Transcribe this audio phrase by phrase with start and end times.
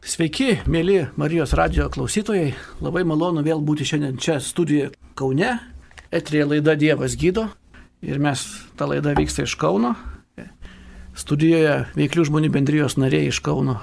[0.00, 2.54] Sveiki, mėly Marijos radio klausytojai.
[2.80, 5.58] Labai malonu vėl būti šiandien čia studijoje Kaune.
[6.08, 7.50] Etrija laida Dievas gydo.
[8.00, 8.40] Ir mes,
[8.80, 9.92] ta laida vyksta iš Kauno.
[11.12, 13.76] Studijoje veiklių žmonių bendrijos nariai iš Kauno.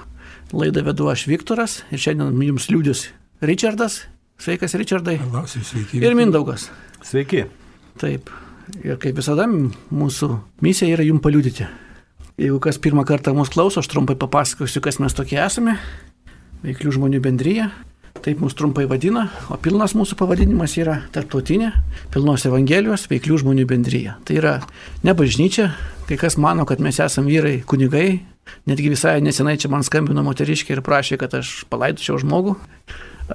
[0.50, 3.04] Laidą vedu aš Viktoras ir šiandien jums liūdis
[3.38, 4.00] Richardas.
[4.42, 5.20] Sveikas, Richardai.
[5.22, 6.02] Labas, sveiki.
[6.02, 6.66] Ir Mindaugas.
[7.06, 7.46] Sveiki.
[8.02, 8.34] Taip.
[8.82, 10.34] Ir kaip visada, mūsų
[10.66, 11.70] misija yra jums paliūdyti.
[12.38, 15.78] Jeigu kas pirmą kartą mūsų klauso, aš trumpai papasakosiu, kas mes tokie esame.
[16.64, 17.68] Veiklių žmonių bendryje.
[18.18, 21.70] Taip mūsų trumpai vadina, o pilnas mūsų pavadinimas yra tarptautinė
[22.10, 24.16] pilnos Evangelijos veiklių žmonių bendryje.
[24.26, 24.54] Tai yra
[25.06, 25.68] ne bažnyčia,
[26.08, 28.18] kai kas mano, kad mes esame vyrai kunigai,
[28.66, 32.56] netgi visai nesenai čia man skambino moteriškė ir prašė, kad aš palaidočiau žmogų.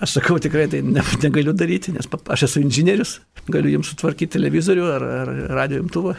[0.03, 4.87] Aš sakau, tikrai tai ne, negaliu daryti, nes aš esu inžinierius, galiu jums sutvarkyti televizorių
[4.97, 6.17] ar, ar radio imtuvą.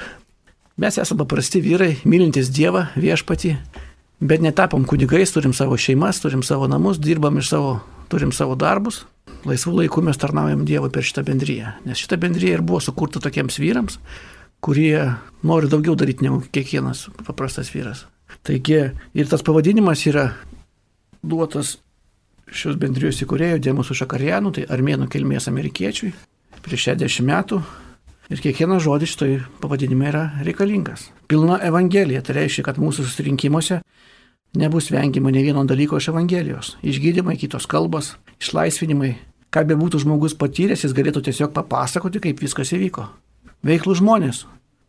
[0.81, 3.59] Mes esame paprasti vyrai, mylintis Dievą, viešpatį,
[4.25, 7.75] bet netapom kunigais, turim savo šeimas, turim savo namus, dirbam iš savo
[8.09, 9.03] turim savo darbus,
[9.45, 11.75] laisvų laikų mes tarnaujam Dievui per šitą bendryją.
[11.85, 13.99] Nes šita bendryja ir buvo sukurta tokiems vyrams,
[14.65, 14.97] kurie
[15.45, 18.07] nori daugiau daryti negu kiekvienas paprastas vyras.
[18.45, 18.81] Taigi
[19.15, 20.31] ir tas pavadinimas yra
[21.25, 21.77] duotas
[22.55, 26.13] šios bendrijos įkūrėjo Dėmusų Šakarianų, tai armėnų kilmės amerikiečiui,
[26.65, 27.61] prieš 60 metų.
[28.33, 31.11] Ir kiekvienas žodis šitoj pavadinime yra reikalingas.
[31.29, 33.83] Pilna evangelija, tai reiškia, kad mūsų susirinkimuose
[34.55, 36.77] Nebus vengiama ne vieno dalyko iš Evangelijos.
[36.87, 39.17] Išgydymai, kitos kalbos, išlaisvinimai.
[39.51, 43.09] Ką be būtų žmogus patyręs, jis galėtų tiesiog papasakoti, kaip viskas įvyko.
[43.67, 44.45] Veiklų žmonės.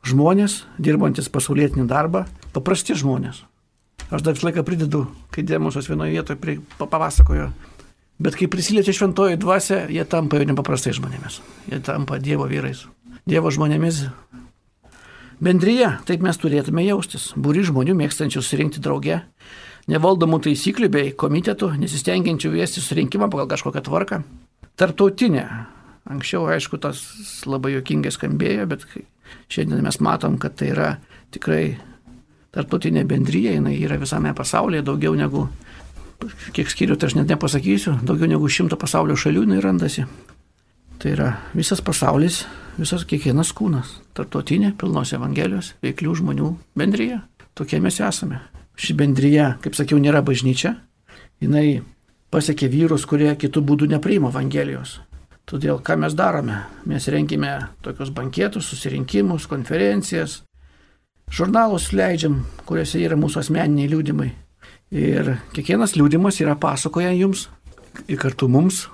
[0.06, 3.42] Žmonės, dirbantis pasaulietinį darbą, paprasti žmonės.
[4.14, 7.50] Aš dar visą laiką pridedu, kai Demosas vienoje vietoje papasakojo.
[8.22, 11.42] Bet kai prisiliečia šventoji dvasia, jie tampa jau nepaprastai žmonėmis.
[11.72, 12.86] Jie tampa Dievo vyrais.
[13.26, 14.04] Dievo žmonėmis
[15.42, 17.32] Bendryje, taip mes turėtume jaustis.
[17.36, 19.18] Būri žmonių mėgstančių surinkti drauge,
[19.92, 24.22] nevaldomų taisyklių bei komitetų, nesistengiančių viesti surinkimą pagal kažkokią tvarką.
[24.80, 25.44] Tartautinė.
[26.06, 27.02] Anksčiau, aišku, tas
[27.50, 28.86] labai jokingai skambėjo, bet
[29.52, 30.90] šiandien mes matom, kad tai yra
[31.34, 31.80] tikrai
[32.56, 35.48] tarptautinė bendryja, jinai yra visame pasaulyje daugiau negu,
[36.56, 40.06] kiek skiriu, tai aš net nepasakysiu, daugiau negu šimto pasaulio šalių jinai randasi.
[41.02, 42.46] Tai yra visas pasaulis,
[42.78, 43.98] visas kiekvienas kūnas.
[44.18, 47.22] Tartotinė, pilnos Evangelijos, veiklių žmonių bendryje.
[47.56, 48.42] Tokie mes esame.
[48.76, 50.76] Ši bendryje, kaip sakiau, nėra bažnyčia.
[51.44, 51.84] Jis
[52.36, 55.00] pasiekė vyrus, kurie kitų būdų nepriima Evangelijos.
[55.46, 56.58] Todėl ką mes darome?
[56.90, 57.52] Mes renkime
[57.86, 60.40] tokius bankėtus, susirinkimus, konferencijas,
[61.30, 64.32] žurnalus leidžiam, kuriuose yra mūsų asmeniniai liūdimai.
[64.96, 67.48] Ir kiekvienas liūdimas yra pasakoja jums
[68.10, 68.86] ir kartu mums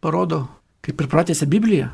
[0.00, 0.46] parodo,
[0.84, 1.92] kaip ir pratėsi Biblija,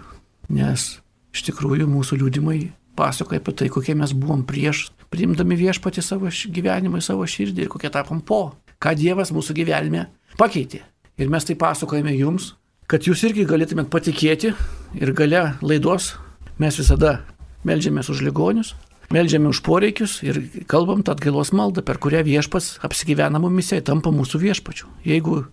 [0.48, 1.03] nes
[1.34, 2.58] iš tikrųjų mūsų liūdimai
[2.94, 7.90] pasakoja apie tai, kokie mes buvom prieš, priimdami viešpatį savo gyvenimą, savo širdį ir kokie
[7.92, 10.06] tapom po, ką Dievas mūsų gyvenime
[10.38, 10.84] pakeitė.
[11.18, 12.54] Ir mes tai pasakojame jums,
[12.90, 14.54] kad jūs irgi galėtumėt patikėti
[14.98, 16.14] ir gale laidos
[16.58, 17.20] mes visada
[17.66, 18.74] melžiamės už ligonius,
[19.14, 20.40] melžiame už poreikius ir
[20.70, 24.90] kalbam tą atgailos maldą, per kurią viešpas apsigyvena mumise, tampa mūsų viešpačiu.
[25.06, 25.44] Jeigu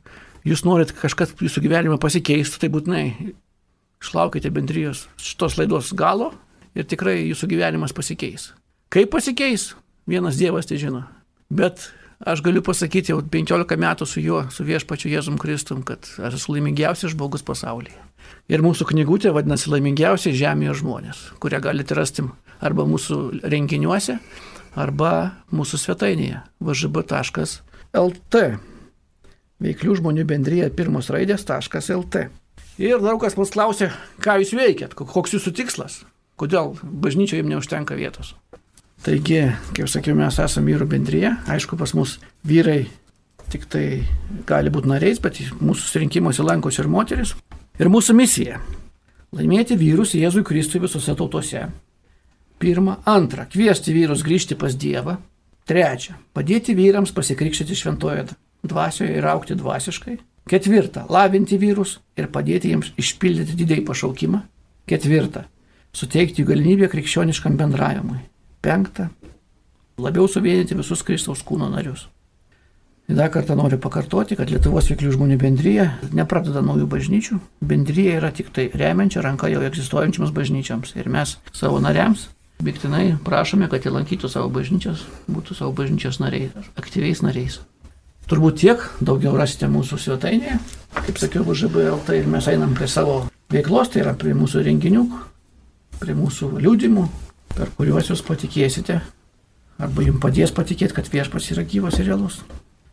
[0.48, 3.06] jūs norit kažkas jūsų gyvenime pasikeistų, tai būtinai
[4.02, 6.32] išlaukite bendrijos šitos laidos galo
[6.76, 8.52] ir tikrai jūsų gyvenimas pasikeis.
[8.92, 9.72] Kaip pasikeis,
[10.10, 11.06] vienas Dievas tai žino.
[11.52, 11.90] Bet
[12.28, 16.56] aš galiu pasakyti jau 15 metų su juo, su viešpačiu Jėzum Kristum, kad aš esu
[16.56, 18.00] laimingiausias žmogus pasaulyje.
[18.52, 22.26] Ir mūsų knygutė vadinasi laimingiausiai žemėje žmonės, kurią galite rasti
[22.62, 24.18] arba mūsų renginiuose,
[24.80, 25.14] arba
[25.52, 28.44] mūsų svetainėje vžb.lt
[29.62, 32.28] veiklių žmonių bendryje pirmos raidės.lt.
[32.82, 33.92] Ir daug kas mus klausė,
[34.26, 36.00] ką jūs veikiat, koks jūsų tikslas,
[36.42, 38.34] kodėl bažnyčioje jums neužtenka vietos.
[39.06, 39.44] Taigi,
[39.78, 42.16] kaip sakiau, mes esame vyrų bendryje, aišku, pas mus
[42.46, 42.88] vyrai
[43.52, 43.86] tik tai
[44.50, 47.36] gali būti nariais, bet mūsų susirinkimuose lankosi ir moteris.
[47.78, 48.62] Ir mūsų misija-
[49.38, 51.70] laimėti vyrus Jėzui Kristui visose tautose.
[52.60, 55.18] Pirma, antra, kviesti vyrus grįžti pas Dievą.
[55.68, 58.28] Trečia, padėti vyrams pasikrikštyti šventoje
[58.66, 60.18] dvasioje ir aukti dvasiškai.
[60.50, 64.42] Ketvirta, lavinti vyrus ir padėti jiems išpildyti didėjį pašaukimą.
[64.90, 65.46] Ketvirta,
[65.94, 68.24] suteikti galimybę krikščioniškam bendravimui.
[68.62, 69.10] Penkta,
[70.02, 72.08] labiau suvienyti visus Kristaus kūno narius.
[73.10, 77.40] Ir dar kartą noriu pakartoti, kad Lietuvos veiklių žmonių bendryje nepradeda naujų bažnyčių.
[77.68, 80.94] Bendryje yra tik tai remiančia ranka jau egzistuojančiams bažnyčiams.
[80.96, 82.30] Ir mes savo nariams
[82.64, 87.60] biktinai prašome, kad jie lankytų savo bažnyčias, būtų savo bažnyčios nariais, aktyviais nariais.
[88.30, 90.60] Turbūt tiek, daugiau rasite mūsų svetainėje.
[91.08, 95.06] Kaip sakiau, VŽBLT ir mes einam prie savo veiklos, tai yra prie mūsų renginių,
[96.02, 97.06] prie mūsų liūdimų,
[97.56, 99.00] per kuriuos jūs patikėsite,
[99.82, 102.42] arba jums padės patikėti, kad viešpas yra gyvas ir realus.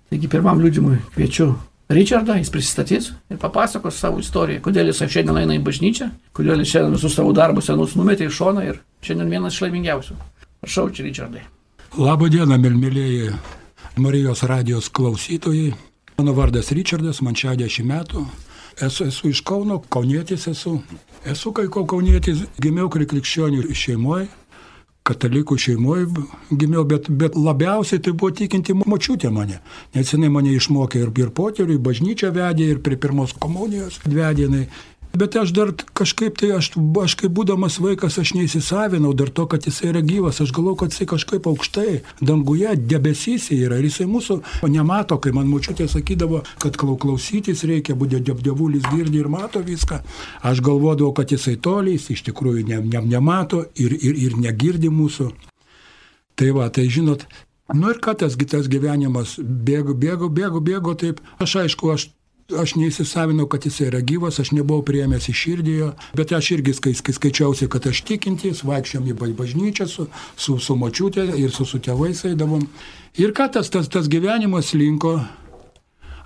[0.08, 1.52] Taigi pirmam liūdimui kviečiu
[1.92, 6.75] Richardą, jis prisistatys ir papasakos savo istoriją, kodėl jis šiandien eina į bažnyčią, kodėl jis
[6.75, 10.19] šiandien visus savo darbus senus numetė į šoną ir šiandien vienas iš laimingiausių.
[10.64, 11.46] Prašau, čia Richardai.
[11.96, 13.32] Labą dieną, mėlmėlėjai
[13.98, 15.72] Marijos radijos klausytojai.
[16.18, 18.24] Mano vardas Richardas, man 60 metų.
[18.82, 20.78] Esu, esu iš Kauno, kaunietis esu.
[21.26, 24.28] Esu kai ko kaunietis, gimiau krikščionių šeimoje,
[25.08, 26.06] katalikų šeimoje
[26.50, 29.58] gimiau, bet, bet labiausiai tai buvo tikinti močiutė mane.
[29.96, 34.46] Nes jinai mane išmokė ir, ir poterių, ir bažnyčią vedė, ir prie pirmos komunijos vedė
[34.46, 34.64] jinai.
[35.16, 36.70] Bet aš dar kažkaip tai, aš,
[37.02, 40.40] aš kaip būdamas vaikas, aš neįsisavinau dar to, kad jisai yra gyvas.
[40.44, 43.81] Aš galvoju, kad jisai kažkaip aukštai, danguje, debesyse yra.
[43.81, 44.38] Ir jisai mūsų
[44.69, 50.02] nemato, kai man mučiutė sakydavo, kad klausytis reikia, būdė dievulis girdi ir mato viską.
[50.46, 55.32] Aš galvodavau, kad jisai tolys, iš tikrųjų ne, ne, nemato ir, ir, ir negirdi mūsų.
[56.38, 57.25] Tai va, tai žinot,
[57.75, 61.19] Nu ir ką tas, tas gyvenimas bėgo, bėgo, bėgo, bėgo, taip.
[61.37, 62.06] Aš aišku, aš
[62.56, 65.72] aš neįsisavinau, kad jis yra gyvas, aš nebuvau priemęs į širdį
[66.16, 70.76] bet aš irgi skai, skai, skaičiausi, kad aš tikintis, vaikščiam į bažnyčią su, su, su
[70.76, 72.64] močiutė ir su, su tėvais eidavom.
[73.20, 75.18] Ir ką tas, tas, tas gyvenimas linko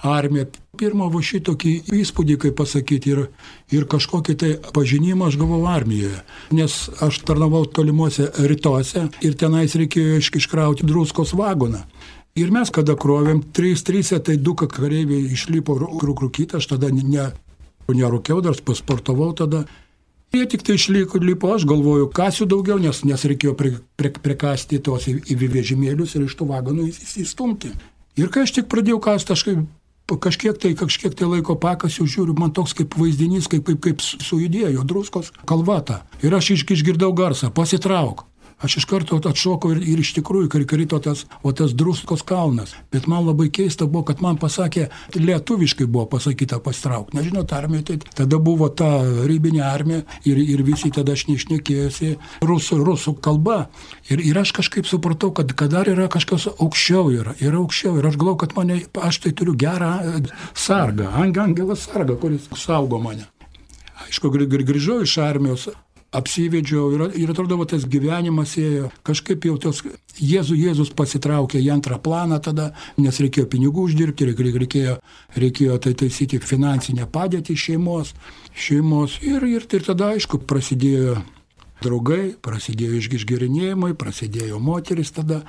[0.06, 0.46] armija.
[0.78, 3.26] Pirmą va šitokį įspūdį, kaip pasakyti, ir,
[3.74, 6.22] ir kažkokį tai pažinimą aš gavau armijoje.
[6.54, 11.82] Nes aš tarnavau tolimuose rytuose ir tenais reikėjo iškrauti druskos vagoną.
[12.38, 17.26] Ir mes, kada krovėm, trys, trys, tai du kareiviai išlipo rūkrukytą, aš tada ne,
[17.92, 19.66] nerūkiau, dar pasportavau tada.
[20.32, 24.80] Jie tik tai išliko, lipo, aš galvoju, kasiu daugiau, nes, nes reikėjo pri, pri, prikasti
[24.80, 27.74] tos į, į vežimėlius ir iš tų vagonų įsistumti.
[28.16, 29.68] Ir kai aš tik pradėjau kasti, aš kaip,
[30.24, 34.88] kažkiek tai, kažkiek tai laiko pakasiu, žiūriu, man toks kaip vaizdinys, kaip, kaip, kaip sujudėjo
[34.88, 36.00] druskos kalvata.
[36.24, 38.24] Ir aš išgirdau garsą, pasitrauk.
[38.62, 42.76] Aš iš karto atšokau ir, ir iš tikrųjų krito tas, o tas druskos kalnas.
[42.94, 47.10] Bet man labai keista buvo, kad man pasakė, lietuviškai buvo pasakyta pastrauk.
[47.16, 52.14] Nežinau, armija, tai tada buvo ta rybinė armija ir, ir visi tada aš neišnekėjusi
[52.46, 53.66] rusų, rusų kalba.
[54.10, 57.98] Ir, ir aš kažkaip supratau, kad, kad dar yra kažkas aukščiau, yra, yra aukščiau.
[57.98, 58.80] Ir aš galvoju, kad mane,
[59.10, 60.24] aš tai turiu gerą e,
[60.54, 63.26] sargą, angelas sargą, kuris saugo mane.
[64.06, 65.68] Aišku, grįžau iš armijos,
[66.12, 68.90] apsivedžiau ir, ir atrodo, tas gyvenimas ėjo.
[69.06, 69.82] Kažkaip jau tos
[70.20, 72.70] Jėzus, Jėzus pasitraukė į antrą planą tada,
[73.00, 74.98] nes reikėjo pinigų uždirbti, reikėjo,
[75.40, 78.12] reikėjo tai taisyti finansinę padėtį šeimos,
[78.52, 81.22] šeimos ir, ir, ir tada, aišku, prasidėjo
[81.82, 85.42] draugai, prasidėjo išgirinėjimai, prasidėjo moteris tada.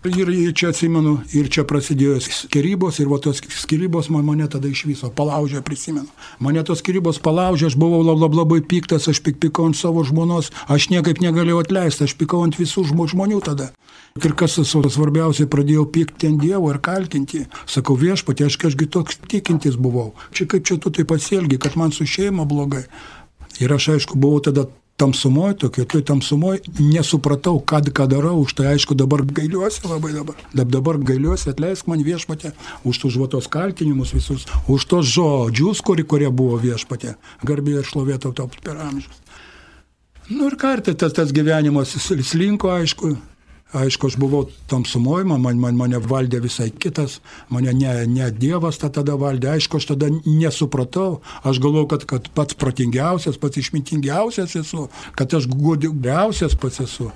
[0.00, 4.86] Ir čia atsimenu, ir čia prasidėjo skirybos, ir va tos skirybos man mane tada iš
[4.88, 6.08] viso palaužė, prisimenu.
[6.40, 10.00] Mane tos skirybos palaužė, aš buvau lab, lab, labai piktas, aš pik pikau ant savo
[10.00, 13.74] žmonos, aš niekaip negalėjau atleisti, aš pikau ant visų žmonių tada.
[14.16, 17.44] Ir kas svarbiausia, pradėjau pykti ant Dievo ir kaltinti.
[17.68, 20.14] Sakau, viešpatė, aš kažkaip toks tikintis buvau.
[20.32, 22.86] Čia kaip čia tu tai pasielgi, kad man su šeima blogai.
[23.60, 24.64] Ir aš aišku buvau tada
[25.00, 30.36] tamsumoje, tokia toj tamsumoje, nesupratau, kad ką darau, už tai aišku dabar gailiuosi labai dabar.
[30.54, 32.52] Dabar gailiuosi, atleisk man viešpatė
[32.84, 37.16] už tus žuotos kaltinimus visus, už tos žodžius, kurie, kurie buvo viešpatė.
[37.46, 39.24] Garbė ir šlovėtau tau per amžius.
[40.30, 43.16] Nu ir kartą tas, tas gyvenimas slinko, aišku,
[43.70, 47.20] Aišku, aš buvau tamsumoje, man, man, mane valdė visai kitas,
[47.54, 52.26] mane ne, ne Dievas ta tada valdė, aišku, aš tada nesupratau, aš galvojau, kad, kad
[52.34, 57.12] pats protingiausias, pats išmintingiausias esu, kad aš gudriausias pats esu.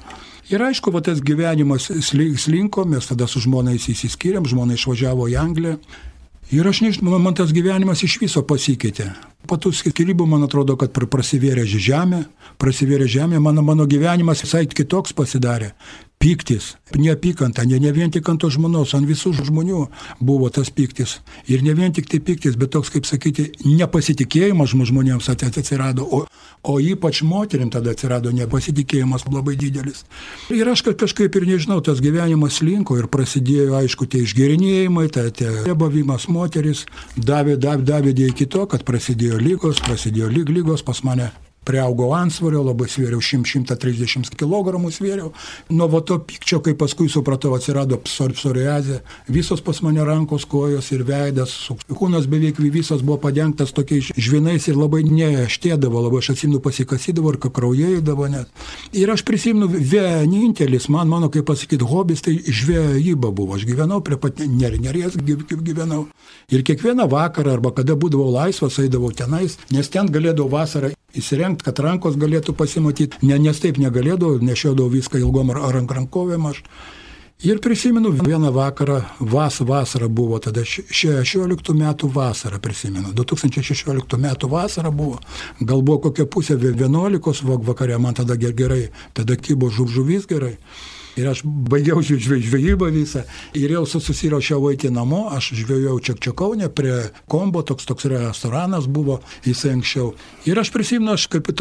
[0.52, 5.78] Ir aišku, va tas gyvenimas slinko, mes tada su žmonais įsiskyrėm, žmona išvažiavo į Angliją.
[6.55, 9.11] Ir aš nežinau, man tas gyvenimas iš viso pasikeitė.
[9.45, 12.25] Po tų skirybų, man atrodo, kad prasivėrė žemė,
[12.61, 15.75] prasivėrė žemė, mano, mano gyvenimas visai kitoks pasidarė
[16.25, 19.83] pyktis, neapykanta, ne, ne vien tik ant to žmonos, ant visų žmonių
[20.25, 21.19] buvo tas pyktis.
[21.53, 26.23] Ir ne vien tik tai pyktis, bet toks, kaip sakyti, nepasitikėjimas žmonėms atsirado, o,
[26.65, 30.07] o ypač moterim tada atsirado nepasitikėjimas labai didelis.
[30.55, 35.77] Ir aš kažkaip ir nežinau, tas gyvenimas linko ir prasidėjo, aišku, tie išgerinėjimai, tai tie
[35.77, 36.87] bavimas moteris
[37.21, 41.31] davė, davė, davė iki to, kad prasidėjo lygos, prasidėjo lyg lygos pas mane
[41.66, 45.33] priaugau ansvario, labai svėriau 100-130 kg svėriau.
[45.73, 51.04] Nuo va to pykčio, kai paskui supratau, atsirado psoriazė, visos pas mane rankos, kojos ir
[51.09, 51.54] veidas,
[51.88, 57.40] kūnas beveik visas buvo padengtas tokiais žvinais ir labai neštėdavo, labai aš atsimenu pasikasydavo ir
[57.44, 58.50] kraujėdavo net.
[58.97, 63.59] Ir aš prisimenu, vienintelis man, mano, kaip pasakyti, hobis, tai žvejyba buvo.
[63.59, 66.06] Aš gyvenau prie pat neries, gyvenau.
[66.52, 71.80] Ir kiekvieną vakarą arba kada būdavau laisvas, eidavau tenais, nes ten galėdavau vasarą įsirengti, kad
[71.85, 76.62] rankos galėtų pasimatyti, ne, nes taip negalėdavau, nešiodavau viską ilgom rankovėm aš.
[77.44, 84.92] Ir prisimenu vieną vakarą, vas vasara buvo, tada 16 metų vasara prisimenu, 2016 metų vasara
[84.94, 85.18] buvo,
[85.61, 90.56] gal buvo kokia pusė 11 vakare, man tada gerai, tada kybo žuvžuvys gerai.
[91.14, 93.23] Ir aš baigiau žvejybą visą
[93.54, 96.97] ir jau susirašiau eiti namo, aš žvejojau Čekčiakaunė prie
[97.30, 100.12] kombo, toks toks restoranas buvo, jisai anksčiau.
[100.50, 101.52] Ir aš prisimenu, aš kaip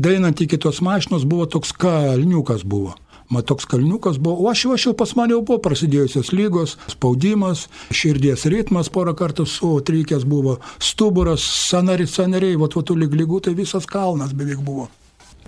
[0.00, 2.96] dainant iki tos mašinos buvo toks kalniukas buvo.
[3.30, 7.68] Man toks kalniukas buvo, o aš aš jau pas mane jau buvo prasidėjusios lygos, spaudimas,
[7.94, 14.34] širdies ritmas porą kartų sutrykęs buvo, stuburas, sanariai, sanariai, va tų lygų, tai visas kalnas
[14.34, 14.88] beveik buvo.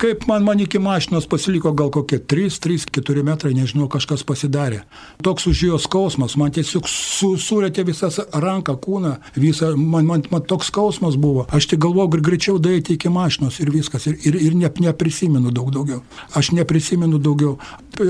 [0.00, 4.82] Kaip man, man iki mašinos pasiliko gal kokie 3-3-4 metrai, nežinau, kažkas pasidarė.
[5.22, 10.72] Toks užėjo skausmas, man tiesiog su, surėtė visas ranką, kūną, visą, man, man, man toks
[10.72, 11.44] skausmas buvo.
[11.52, 14.08] Aš tik galvoju, greičiau daryti iki mašinos ir viskas.
[14.10, 16.02] Ir, ir, ir ne, neprisimenu daug daugiau.
[16.34, 17.58] Aš neprisimenu daugiau.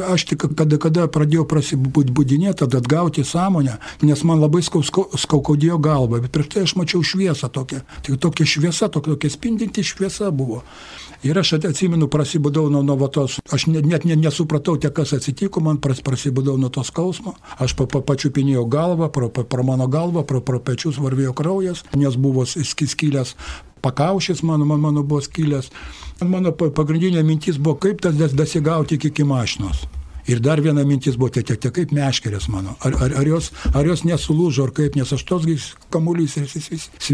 [0.08, 6.32] Aš tik kada, kada pradėjau prasibūdinėti, tada atgauti sąmonę, nes man labai skaukodėjo galva, bet
[6.32, 7.82] prieš tai aš mačiau šviesą tokią.
[8.06, 10.62] Tik tokia šviesa, tokia, tokia spindinti šviesa buvo.
[11.22, 15.80] Ir aš atsimenu, prasibudau nuo, nuo tos, aš net, net nesupratau, tiek kas atsitiko, man
[15.82, 20.26] pras, prasibudau nuo to skausmo, aš pa, pa, pačiupinėjau galvą, pro, pro, pro mano galvą,
[20.28, 23.36] pro, pro pečius varvėjo kraujas, nes buvo skylęs
[23.82, 25.72] pakaušis mano, mano buvo skylęs.
[26.22, 29.82] Mano pagrindinė mintis buvo, kaip tas dasigauti iki mašinos.
[30.30, 32.76] Ir dar viena mintis buvo, tai, tai kaip meškerės mano.
[32.86, 35.46] Ar, ar, ar, jos, ar jos nesulūžo, ar kaip, nes aš tos
[35.92, 36.46] kamuolys ir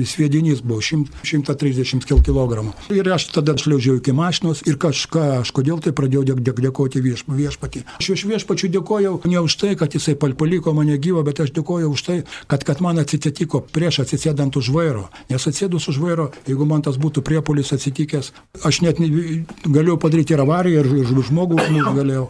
[0.07, 2.65] sviedinys buvo 130 kg.
[2.93, 7.03] Ir aš tada šliaužiau iki mašinos ir kažką, aš kodėl tai pradėjau dėk, dėk, dėkoti
[7.05, 7.85] vieš, viešpatį.
[7.99, 11.95] Aš iš viešpačių dėkojau ne už tai, kad jisai paliko mane gyvą, bet aš dėkojau
[11.95, 12.19] už tai,
[12.51, 15.09] kad, kad man atsitiko prieš atsisėdant už vairo.
[15.33, 18.33] Nes atsėdus už vairo, jeigu man tas būtų priepolis atsitikęs,
[18.69, 21.59] aš net galėjau padaryti ir avariją, ir, ir žmogų
[21.97, 22.29] galėjau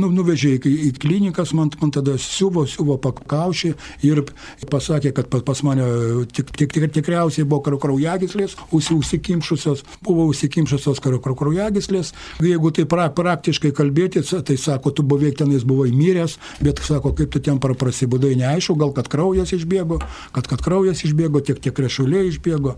[0.00, 3.72] nu, nuvežė į, į klinikas, man, man tada siuvo, siuvo pakaušį
[4.08, 4.22] ir
[4.70, 5.86] pasakė, kad pas, pas mane
[6.32, 12.12] tik, tik, tik, tikriausiai buvo kraujagyslės, užsikimšusios, buvo užsikimšusios kraujagyslės.
[12.42, 17.32] Jeigu tai pra, praktiškai kalbėti, tai sako, tu beveik tenais buvai miręs, bet sako, kaip
[17.32, 20.00] tu ten prasibudai, neaišku, gal kad kraujas išbėgo,
[20.34, 22.76] kad, kad kraujas išbėgo, tiek, tiek rešuliai išbėgo.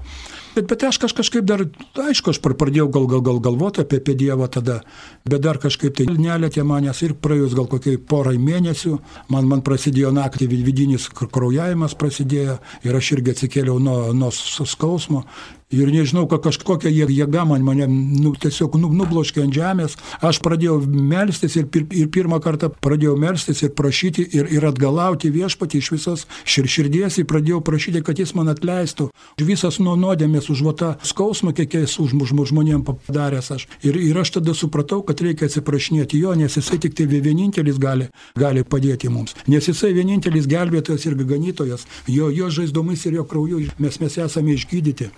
[0.55, 1.65] Bet, bet aš kaž, kažkaip dar,
[1.99, 4.81] aišku, aš pradėjau gal, gal, gal galvoti apie, apie Dievą tada,
[5.27, 8.95] bet dar kažkaip tai nelėtė manęs ir praėjus gal kokiai porai mėnesių,
[9.33, 15.25] man, man prasidėjo naktį vidinis kraujavimas prasidėjo ir aš irgi atsikėliau nuo, nuo skausmo
[15.73, 19.97] Ir nežinau, kad kažkokia jėga man mane nu, tiesiog nu, nubloškė ant žemės.
[20.23, 25.33] Aš pradėjau melstis ir, pir, ir pirmą kartą pradėjau melstis ir prašyti ir, ir atgalauti
[25.35, 29.09] viešpatį iš visos šir, širdies ir pradėjau prašyti, kad jis man atleistų.
[29.41, 32.15] Visas nuo nuodėmės užvota skausmą, kiek už
[32.53, 33.67] žmonėm padaręs aš.
[33.83, 38.11] Ir, ir aš tada supratau, kad reikia atsiprašinėti jo, nes jisai tik tai vienintelis gali,
[38.39, 39.35] gali padėti mums.
[39.51, 41.89] Nes jisai vienintelis gelbėtojas ir ganytojas.
[42.07, 45.11] Jo, jo žaizdomis ir jo krauju mes, mes esame išgydyti.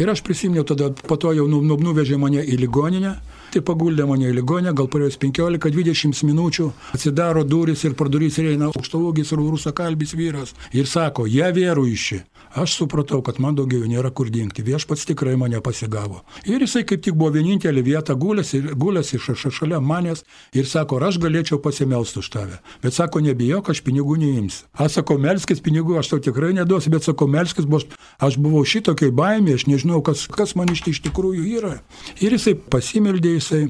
[0.00, 3.12] Ir aš prisiminiau tada, po to jau nu, nu, nuvežė mane į ligoninę,
[3.52, 8.70] tai paguldė mane į ligoninę, gal praėjus 15-20 minučių, atsidaro duris ir pro duris eina
[8.70, 12.22] aukštaugis rusakalbis vyras ir sako, jie vėrų išį.
[12.54, 14.60] Aš supratau, kad man daugiau nėra kur dingti.
[14.66, 16.20] Viešpats tikrai mane pasigavo.
[16.44, 20.20] Ir jisai kaip tik buvo vienintelė vieta, gulėsi, gulėsi šalia manęs
[20.52, 22.60] ir sako, aš galėčiau pasimelsti už tave.
[22.84, 24.68] Bet sako, nebijok, aš pinigų neimsiu.
[24.76, 27.88] Aš sakau, melskis pinigų, aš tau tikrai neduosiu, bet sako, melskis, bus,
[28.20, 31.78] aš buvau šitokiai baimė, aš nežinau, kas, kas man iš, iš tikrųjų yra.
[32.20, 33.64] Ir jisai pasimeldė, jisai,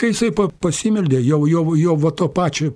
[0.00, 2.74] kai jisai pasimeldė, jau, jau, jau va to pačio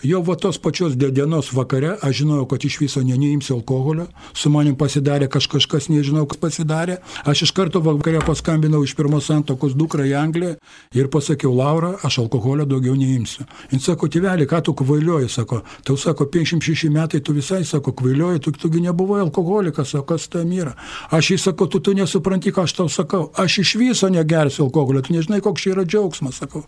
[0.00, 4.48] Jau va tos pačios dienos vakare aš žinojau, kad iš viso ne, neimsiu alkoholio, su
[4.48, 6.96] manim pasidarė kaž, kažkas, nežinau, kas pasidarė.
[7.28, 10.54] Aš iš karto vakare paskambinau iš pirmos santokos dukrą į Angliją
[10.96, 13.44] ir pasakiau, Laura, aš alkoholio daugiau neimsiu.
[13.74, 18.40] Jis sako, tėvelį, ką tu kvailioji, sako, tau sako, 56 metai tu visai, sako, kvailioji,
[18.46, 20.72] tu, tugi nebuvai alkoholikas, o kas tam yra.
[21.12, 25.04] Aš jį sakau, tu, tu nesupranti, ką aš tau sakau, aš iš viso negersiu alkoholio,
[25.04, 26.64] tu nežinai, koks čia yra džiaugsmas, sakau.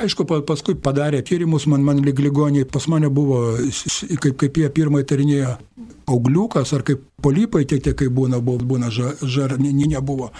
[0.00, 3.42] Aišku, paskui padarė tyrimus, man, man ligoniai, pas mane buvo,
[4.22, 5.56] kaip, kaip jie pirmai tarinėjo,
[6.10, 10.30] augliukas ar kaip polipai, tiek tiek kaip būna, būna žar, ne, nebuvo.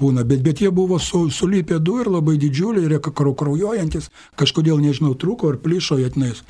[0.00, 5.14] Būna, bet, bet jie buvo su, sulipę du ir labai didžiuliai, ir kraujuojantis, kažkodėl, nežinau,
[5.18, 6.42] trūko ar plyšo jatnais.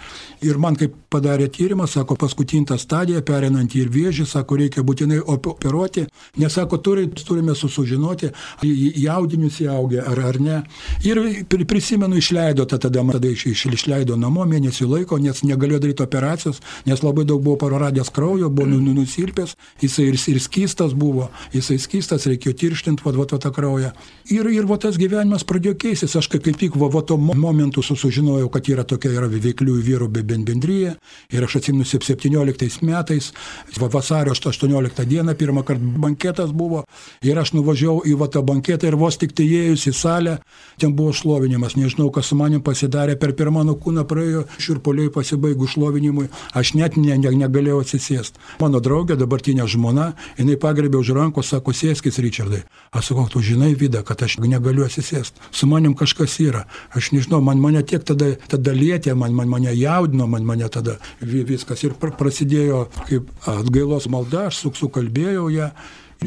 [0.42, 6.06] Ir man kaip padarė tyrimą, sako, paskutinta stadija, perinant į vėžį, sako, reikia būtinai operuoti,
[6.40, 10.60] nes, sako, turi, turime susužinoti, jaudinius įaugę ar, ar ne.
[11.06, 11.20] Ir
[11.68, 17.02] prisimenu, išleido tada, tada iš, iš, išleido namo mėnesį laiko, nes negalėjo daryti operacijos, nes
[17.04, 21.78] labai daug buvo praradęs kraujo, buvo nu, nu, nusilpęs jisai ir, ir skystas buvo, jisai
[21.80, 23.92] skystas, reikėjo tirštinti va, va, va, tą kraują.
[24.34, 28.50] Ir, ir va tas gyvenimas pradėjo keistis, aš kaip tik va, va to momentu sužinojau,
[28.52, 30.96] kad yra tokia yra veikliųjų vyrų bendryje
[31.32, 33.32] ir aš atsimenu 17 metais,
[33.80, 36.84] va, vasario 18 dieną pirmą kartą banketas buvo.
[37.24, 40.38] Ir aš nuvažiavau į va tą banketą ir vos tik tai įėjus į salę,
[40.80, 45.68] ten buvo šlovinimas, nežinau, kas su manim pasidarė, per pirmą mano kūną praėjo širpoliai pasibaigų
[45.70, 48.42] šlovinimui, aš net ne, ne, negalėjau atsisėsti.
[48.62, 52.62] Mano draugė, dabartinė žmona, jinai pagrebė už rankos, sako, sėskis, Richardai.
[52.92, 55.40] Aš sakau, tu žinai, Vida, kad aš negaliu atsisėsti.
[55.50, 56.66] Su manim kažkas yra.
[56.96, 60.98] Aš nežinau, man mane tiek tada, tada lietė, man, man mane jaudino, man mane tada
[61.20, 61.82] viskas.
[61.84, 65.72] Ir prasidėjo kaip atgailos malda, aš sukalbėjau ją.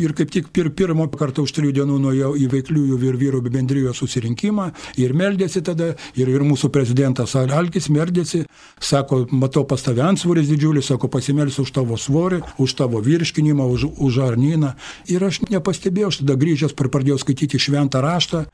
[0.02, 4.02] Ir kaip tik pir, pirmą kartą už trijų dienų nuėjau į veikliųjų vyr, vyrų bendrijos
[4.02, 4.70] susirinkimą
[5.02, 8.44] ir meldėsi tada, ir, ir mūsų prezidentas Alkis meldėsi,
[8.82, 13.88] sako, matau pas tave ansvoris didžiulis, sako, pasimelsiu už tavo svorį, už tavo virškinimą, už,
[14.04, 14.74] už arnyną.
[15.12, 18.46] Ir aš nepastebėjau, aš tada grįžęs pradėjau skaityti šventą raštą.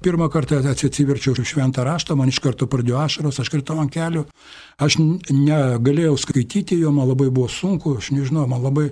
[0.00, 4.24] Pirmą kartą atsiverčiau šventą raštą, man iš karto pradėjo ašaros, aš kritau ant kelių.
[4.80, 8.90] Aš negalėjau skaityti jo, man labai buvo sunku, aš nežinau, man labai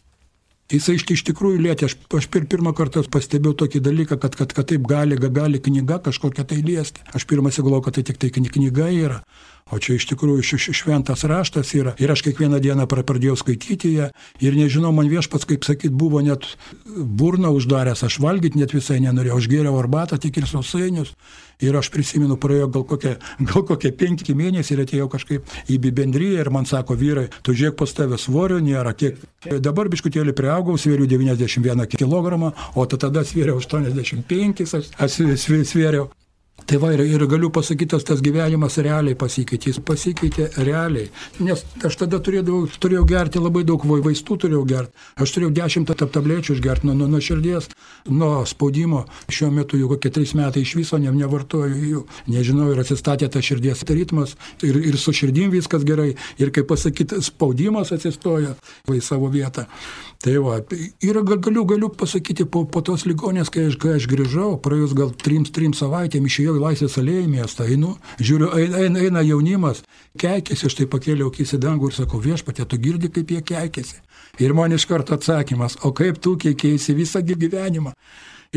[0.69, 4.51] Jisai iš, iš tikrųjų lietė, aš, aš pir, pirmą kartą pastebėjau tokį dalyką, kad, kad,
[4.53, 7.01] kad taip gali, gali knyga kažkokia tai liesti.
[7.17, 9.23] Aš pirmą įsigalvoju, kad tai tik tai knyga yra.
[9.69, 11.93] O čia iš tikrųjų šventas raštas yra.
[12.01, 14.09] Ir aš kiekvieną dieną pradėjau skaityti ją.
[14.41, 16.47] Ir nežinau, man viešpats, kaip sakyt, buvo net
[16.87, 19.37] burną uždaręs, aš valgyti net visai nenorėjau.
[19.43, 21.13] Aš gėriau arbatą, tik ir sausainius.
[21.61, 23.17] Ir aš prisimenu, praėjo gal kokie,
[23.51, 27.77] gal kokie penki mėnesiai ir atėjau kažkaip į bendryją ir man sako, vyrai, tu žiūrėk
[27.81, 28.95] pas tavę svorio nėra.
[28.97, 29.19] Kiek...
[29.61, 35.21] Dabar biškutėlį priaugau, svėriu 91 kg, o tada svėriau 85, aš, aš
[35.69, 36.09] svėriau.
[36.69, 41.07] Tai va ir, ir galiu pasakyti, tas, tas gyvenimas realiai pasikeitė, jis pasikeitė realiai.
[41.41, 45.07] Nes aš tada turėjau, turėjau gerti labai daug vaistų, turėjau gerti.
[45.17, 47.71] Aš turėjau dešimt tablečių išgerti nuo, nuo, nuo širdies,
[48.13, 49.07] nuo spaudimo.
[49.33, 52.05] Šiuo metu jau kokie trys metai iš viso ne, nevartoju jų.
[52.35, 57.23] Nežinau, ir atsistatė tas širdies ritmas, ir, ir su širdim viskas gerai, ir kaip pasakyti,
[57.25, 58.53] spaudimas atsistoja
[58.93, 59.65] į savo vietą.
[60.19, 60.57] Tai va,
[60.99, 65.13] ir galiu, galiu pasakyti, po, po tos ligonės, kai aš, kai aš grįžau, praėjus gal
[65.15, 69.85] trims, trims savaitėm, išėjau į Laisvės alėją miestą, einu, žiūriu, eina, eina jaunimas,
[70.19, 74.03] keikėsi, aš tai pakėliau akis į dangų ir sakau, viešpatė, tu girdi, kaip jie keikėsi.
[74.43, 77.95] Ir man iš karto atsakymas, o kaip tu keikėsi visą gyvenimą.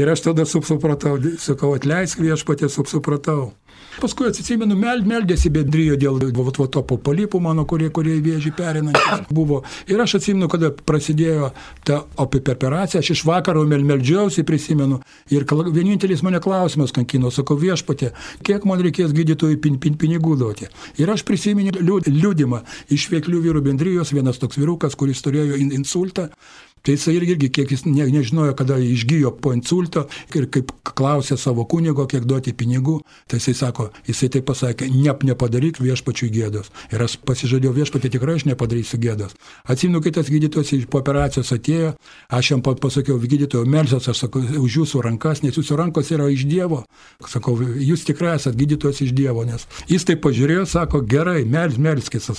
[0.02, 3.52] Ir aš tada supratau, sakau, atleisk viešpatė, supratau.
[4.00, 9.26] Paskui atsimenu, meld, meldėsi bendrijo dėl vat, vat, to palipų mano, kurie, kurie vėžį perinantys
[9.38, 9.62] buvo.
[9.92, 11.52] Ir aš atsimenu, kada prasidėjo
[11.88, 15.02] ta operacija, aš iš vakaro mel, meldžiausi, prisimenu.
[15.34, 18.14] Ir vienintelis mane klausimas kankino, sakau viešpatė,
[18.48, 20.72] kiek man reikės gydytojų pin, pin, pinigų duoti.
[21.02, 22.64] Ir aš prisimenu liūdimą
[22.96, 26.30] iš veiklių vyrų bendrijos, vienas toks vyrukas, kuris turėjo insultą.
[26.82, 31.68] Tai jisai irgi, kiek jis ne, nežinojo, kada išgyjo po insulto ir kaip klausė savo
[31.70, 32.96] kunigo, kiek duoti pinigų,
[33.30, 36.72] tai jisai sako, jisai taip pasakė, ne, nepadaryk viešpačių gėdos.
[36.90, 39.38] Ir aš pasižadėjau viešpatį, tikrai aš nepadarysiu gėdos.
[39.70, 41.94] Atsimenu, kai tas gydytojas po operacijos atėjo,
[42.34, 46.48] aš jam pasakiau, gydytojo melsios, aš sakau, už jūsų rankas, nes jūsų rankos yra iš
[46.50, 46.82] Dievo.
[47.30, 52.34] Sakau, jūs tikrai esate gydytojas iš Dievo, nes jis taip pažiūrėjo, sako, gerai, mels, melskis.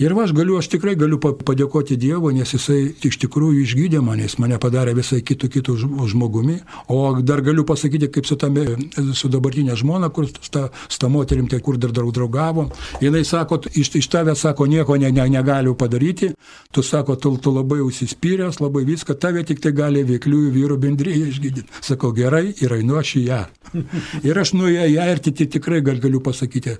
[0.00, 4.38] Ir aš galiu, aš tikrai galiu padėkoti Dievui, nes jisai iš tikrųjų išgydė mane, jis
[4.40, 5.74] mane padarė visai kitų kitų
[6.08, 6.56] žmogumi.
[6.88, 8.64] O dar galiu pasakyti, kaip su, tame,
[9.12, 12.70] su dabartinė žmona, kur sta, sta moterim, tai kur dar draug draugavom.
[13.04, 16.32] Jinai sako, iš, iš tavę sako, nieko ne, ne, negaliu padaryti.
[16.72, 21.28] Tu sako, tu, tu labai užsispyręs, labai viską, tave tik tai gali veikliųjų vyrų bendryje
[21.34, 21.68] išgydyti.
[21.84, 23.42] Sakau, gerai, ir einu aš į ją.
[24.26, 26.72] Ir aš nuėjau ją ir tikrai gal, galiu pasakyti,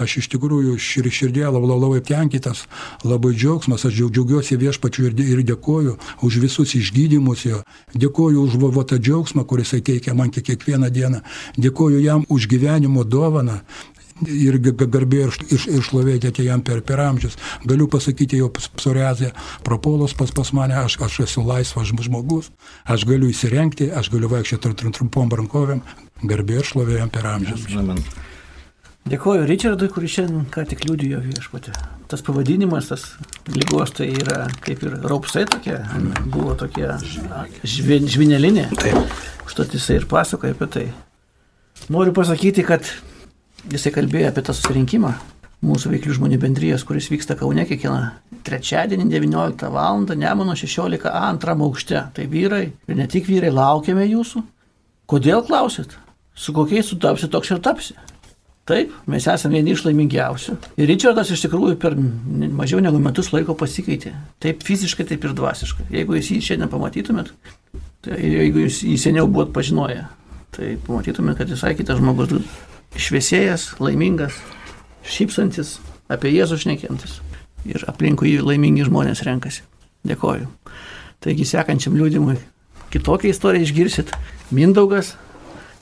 [0.00, 2.64] aš iš tikrųjų šir, širdė labai, labai tenkintas,
[3.04, 7.62] labai džiaugsmas, aš džiaugiuosi viešpačiu ir, ir dėkoju už visus išgydymus jo,
[7.94, 11.22] dėkoju už va, tą džiaugsmą, kuris teikia man kiekvieną dieną,
[11.58, 13.60] dėkoju jam už gyvenimo dovaną,
[14.28, 17.36] ir garbė ir, ir, ir šlovėti atėjom per, per amžius.
[17.66, 19.32] Galiu pasakyti jau psoriazė,
[19.66, 22.52] propolos pas, pas mane, aš, aš esu laisvas žmogus,
[22.84, 25.82] aš galiu įsirengti, aš galiu vaikščioti trumpom rankovėm,
[26.22, 27.66] garbė ir šlovė jam per amžius.
[27.74, 28.04] Amen.
[29.02, 31.72] Dėkuoju Richardui, kuris šiandien ką tik liūdėjo viešpatį.
[32.10, 33.06] Tas pavadinimas, tas
[33.50, 35.74] lygos tai yra kaip ir raupsai tokie,
[36.30, 36.86] buvo tokie
[37.66, 38.68] žvin, žvinelinė.
[38.78, 39.16] Taip.
[39.48, 40.84] Užtat jisai ir pasakoja apie tai.
[41.90, 42.86] Noriu pasakyti, kad
[43.72, 45.16] jisai kalbėjo apie tą susirinkimą
[45.66, 50.06] mūsų veiklių žmonių bendrijos, kuris vyksta Kaune kiekvieną trečiadienį 19 val.
[50.18, 52.06] Nemono 16 antrame aukšte.
[52.14, 54.42] Tai vyrai ir ne tik vyrai, laukiame jūsų.
[55.10, 55.98] Kodėl klausit?
[56.34, 57.98] Su kokiais sutapsi, toks ir tapsi.
[58.68, 60.54] Taip, mes esame vieni iš laimingiausių.
[60.78, 64.12] Ir Richardas iš tikrųjų per mažiau negu metus laiko pasikeitė.
[64.42, 65.88] Taip fiziškai, taip ir dvasiškai.
[65.90, 67.32] Jeigu jūs jį šiandien pamatytumėt,
[68.06, 70.04] tai jeigu jūs jį seniau buvot pažinoję,
[70.54, 72.36] tai pamatytumėt, kad visai kitas žmogus
[73.02, 74.38] šviesėjas, laimingas,
[75.10, 75.80] šypsantis,
[76.12, 77.18] apie Jėzų šnekiantis.
[77.66, 79.66] Ir aplinkui jį laimingi žmonės renkasi.
[80.06, 80.46] Dėkoju.
[81.22, 82.38] Taigi sekančiam liūdimui
[82.92, 84.12] kitokią istoriją išgirsit.
[84.52, 85.14] Mindaugas,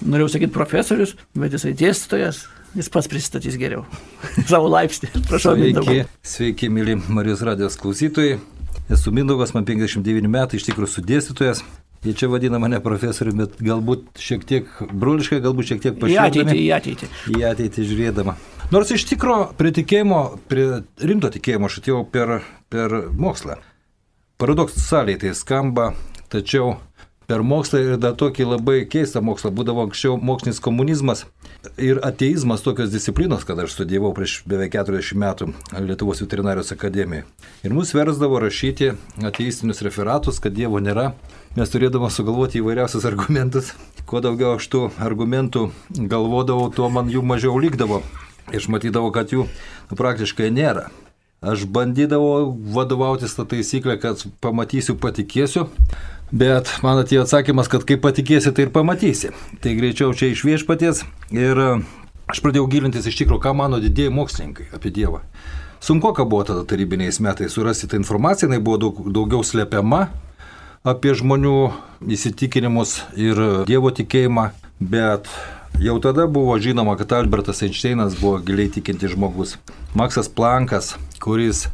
[0.04, 2.44] norėjau sakyti profesorius, bet jisai dėstytojas,
[2.76, 3.84] jis pats pristatys geriau
[4.50, 5.12] savo laipsnį.
[5.28, 8.38] Prašau, Sveiki, sveiki, mėly Marijos radijos klausytojai.
[8.90, 11.62] Esu Mindaugas, man 59 metai, iš tikrųjų su dėstytojas.
[12.00, 16.54] Jie čia vadina mane profesoriumi, bet galbūt šiek tiek broliškai, galbūt šiek tiek Į ateitį,
[16.56, 17.08] į ateitį.
[17.34, 18.34] Į ateitį žiūrėdama.
[18.72, 20.64] Nors iš tikrųjų prie tikėjimo, prie
[21.04, 22.38] rimto tikėjimo aš atėjau per,
[22.72, 23.58] per mokslą.
[24.40, 25.90] Paradoksaliai tai skamba,
[26.32, 26.78] tačiau
[27.30, 31.20] per mokslą ir dar tokį labai keistą mokslą būdavo anksčiau mokslinis komunizmas
[31.78, 35.50] ir ateizmas tokios disciplinos, kad aš studijavau prieš beveik 40 metų
[35.86, 37.28] Lietuvos veterinarijos akademijoje.
[37.62, 38.90] Ir mus versdavo rašyti
[39.28, 41.12] ateistinius referatus, kad Dievo nėra.
[41.54, 43.70] Mes turėdavome sugalvoti įvairiausius argumentus.
[44.10, 45.68] Kuo daugiau aš tų argumentų
[46.10, 48.02] galvodavau, tuo man jų mažiau likdavo.
[48.50, 49.46] Ir aš matydavau, kad jų
[49.94, 50.88] praktiškai nėra.
[51.40, 55.70] Aš bandydavau vadovautis tą taisyklę, kad pamatysiu, patikėsiu,
[56.32, 59.32] bet man atėjo atsakymas, kad kai patikėsi, tai ir pamatysi.
[59.62, 61.02] Tai greičiau čia iš viešpaties
[61.34, 61.70] ir e,
[62.30, 65.22] aš pradėjau gilintis iš tikrųjų, ką mano didėjai mokslininkai apie Dievą.
[65.80, 70.08] Sunku, ką buvo tada tarybiniais metais surasti tą informaciją, jinai buvo daug, daugiau slepiama
[70.84, 71.56] apie žmonių
[72.12, 75.28] įsitikinimus ir Dievo tikėjimą, bet
[75.80, 79.56] jau tada buvo žinoma, kad Albertas Einšteinas buvo giliai tikinti žmogus.
[79.96, 81.66] Maksas Plankas, kuris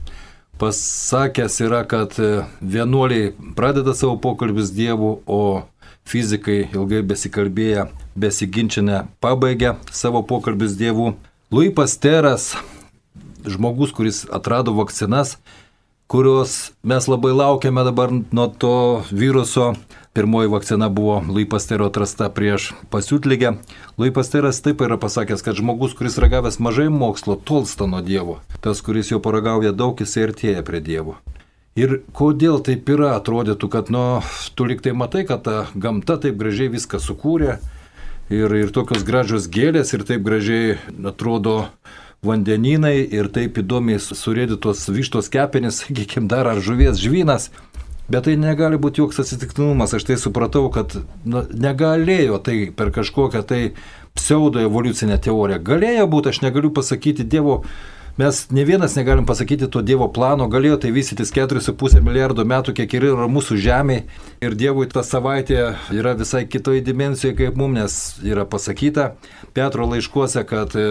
[0.58, 5.62] pasakęs yra, kad e, vienuoliai pradeda savo pokalbis Dievu, o
[6.06, 11.14] fizikai ilgai besikalbėję, besiginčinę pabaigia savo pokalbis Dievu.
[11.50, 12.54] Louis Pasteras,
[13.46, 15.36] žmogus, kuris atrado vakcinas,
[16.06, 19.74] kurios mes labai laukiame dabar nuo to viruso.
[20.16, 23.50] Pirmoji vakcina buvo Louis Pastero atrasta prieš pasiutlygę.
[23.98, 28.38] Louis Pasteras taip yra pasakęs, kad žmogus, kuris ragavęs mažai mokslo, tolsta nuo Dievo.
[28.64, 31.18] Tas, kuris jau paragauja daug, jisai artėja prie Dievo.
[31.76, 34.22] Ir kodėl taip yra, atrodytų, kad, nu,
[34.56, 37.58] tu liktai matai, kad ta gamta taip gražiai viską sukūrė
[38.32, 41.58] ir, ir tokios gražios gėlės ir taip gražiai atrodo
[42.24, 47.50] vandeninai ir taip įdomiai surėdytos vištos kepenys, sakykime, dar ar žuvies žvynas.
[48.06, 50.94] Bet tai negali būti joks atsitiktinumas, aš tai supratau, kad
[51.26, 53.60] nu, negalėjo tai per kažkokią tai
[54.16, 55.58] pseudo evoliucinę teoriją.
[55.66, 57.64] Galėjo būti, aš negaliu pasakyti Dievo,
[58.16, 62.94] mes ne vienas negalim pasakyti to Dievo plano, galėjo tai vystytis 4,5 milijardo metų, kiek
[62.96, 63.98] ir yra mūsų Žemė.
[64.44, 69.10] Ir Dievui ta savaitė yra visai kitoje dimensijoje, kaip mums, nes yra pasakyta
[69.56, 70.86] Petro laiškuose, kad e,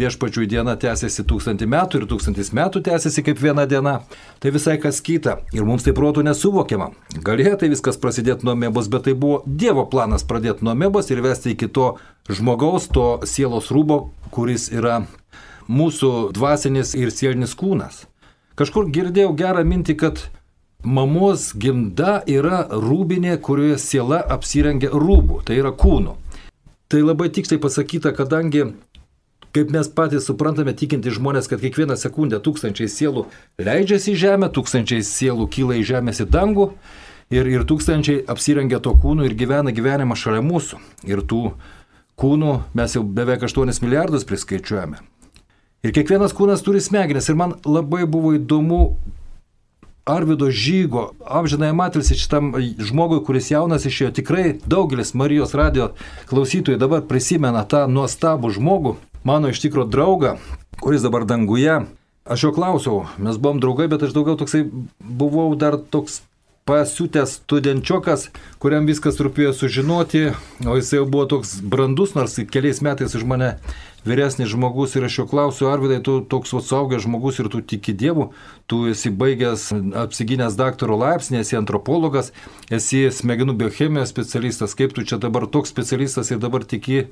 [0.00, 4.00] viešpačių diena tęsiasi tūkstantį metų ir tūkstantis metų tęsiasi kaip viena diena.
[4.40, 5.40] Tai visai kas kita.
[5.56, 6.90] Ir mums tai protų nesuvokiama.
[7.26, 11.22] Galėjo tai viskas prasidėti nuo mėbos, bet tai buvo Dievo planas pradėti nuo mėbos ir
[11.24, 11.94] vesti iki to
[12.30, 14.04] žmogaus, to sielos rūbo,
[14.34, 15.02] kuris yra
[15.70, 18.04] mūsų dvasinis ir sielinis kūnas.
[18.58, 20.22] Kažkur girdėjau gerą mintį, kad
[20.82, 26.16] mamos gimda yra rūbinė, kurioje siela apsirengia rūbų, tai yra kūnu.
[26.90, 28.64] Tai labai tiksliai pasakyta, kadangi,
[29.54, 33.28] kaip mes patys suprantame, tikinti žmonės, kad kiekvieną sekundę tūkstančiai sielų
[33.62, 36.70] leidžiasi į žemę, tūkstančiai sielų kyla į žemės į dangų
[37.30, 40.80] ir, ir tūkstančiai apsirengia to kūnu ir gyvena gyvenimą šalia mūsų.
[41.06, 41.44] Ir tų
[42.20, 45.00] kūnų mes jau beveik 8 milijardus priskaičiuojame.
[45.80, 47.30] Ir kiekvienas kūnas turi smegenis.
[47.32, 48.82] Ir man labai buvo įdomu
[50.10, 54.10] Arvido žygo, amžinai matilsi šitam žmogui, kuris jaunas išėjo.
[54.16, 55.90] Tikrai daugelis Marijos radio
[56.32, 58.96] klausytojų dabar prisimena tą nuostabų žmogų,
[59.28, 60.38] mano iš tikro draugą,
[60.80, 61.82] kuris dabar danguje.
[62.30, 64.64] Aš jo klausiau, mes buvom draugai, bet aš daugiau toksai
[65.00, 66.20] buvau dar toks
[66.68, 68.28] pasiutęs studenčiokas,
[68.62, 70.26] kuriam viskas rūpėjo sužinoti,
[70.68, 73.56] o jis jau buvo toks brandus, nors keliais metais už mane
[74.04, 78.30] vyresnis žmogus ir aš jo klausiu, Arvidai, tu toks suaugęs žmogus ir tu tiki Dievu,
[78.70, 79.68] tu esi baigęs,
[80.04, 82.32] apsiginęs daktaro laipsnį, esi antropologas,
[82.72, 87.06] esi smegenų biochemijos specialistas, kaip tu čia dabar toks specialistas ir dabar tiki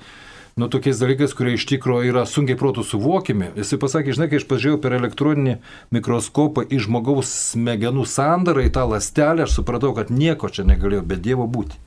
[0.59, 3.53] nu, tokiais dalykais, kurie iš tikrųjų yra sunkiai protų suvokiami.
[3.61, 5.59] Jisai pasakė, žinai, kai aš pažiūrėjau per elektroninį
[5.94, 11.20] mikroskopą į žmogaus smegenų sandarą, į tą lastelę, aš supratau, kad nieko čia negalėjo be
[11.22, 11.79] Dievo būti.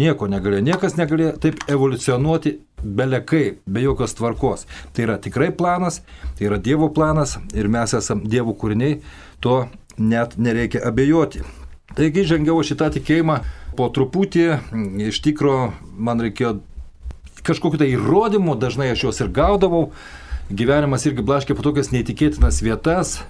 [0.00, 4.66] Nieko negalėjo, niekas negalėjo taip evoliucionuoti belekai, be jokios tvarkos.
[4.92, 6.00] Tai yra tikrai planas,
[6.38, 9.00] tai yra Dievo planas ir mes esame Dievo kūriniai,
[9.40, 9.64] to
[9.98, 11.44] net nereikia abejoti.
[11.96, 13.40] Taigi žengiau šitą tikėjimą
[13.78, 14.46] po truputį,
[15.10, 16.60] iš tikro man reikėjo
[17.46, 19.90] kažkokiu tai įrodymu, dažnai aš juos ir gaudavau,
[20.50, 23.20] gyvenimas irgi blaškė po tokias neįtikėtinas vietas.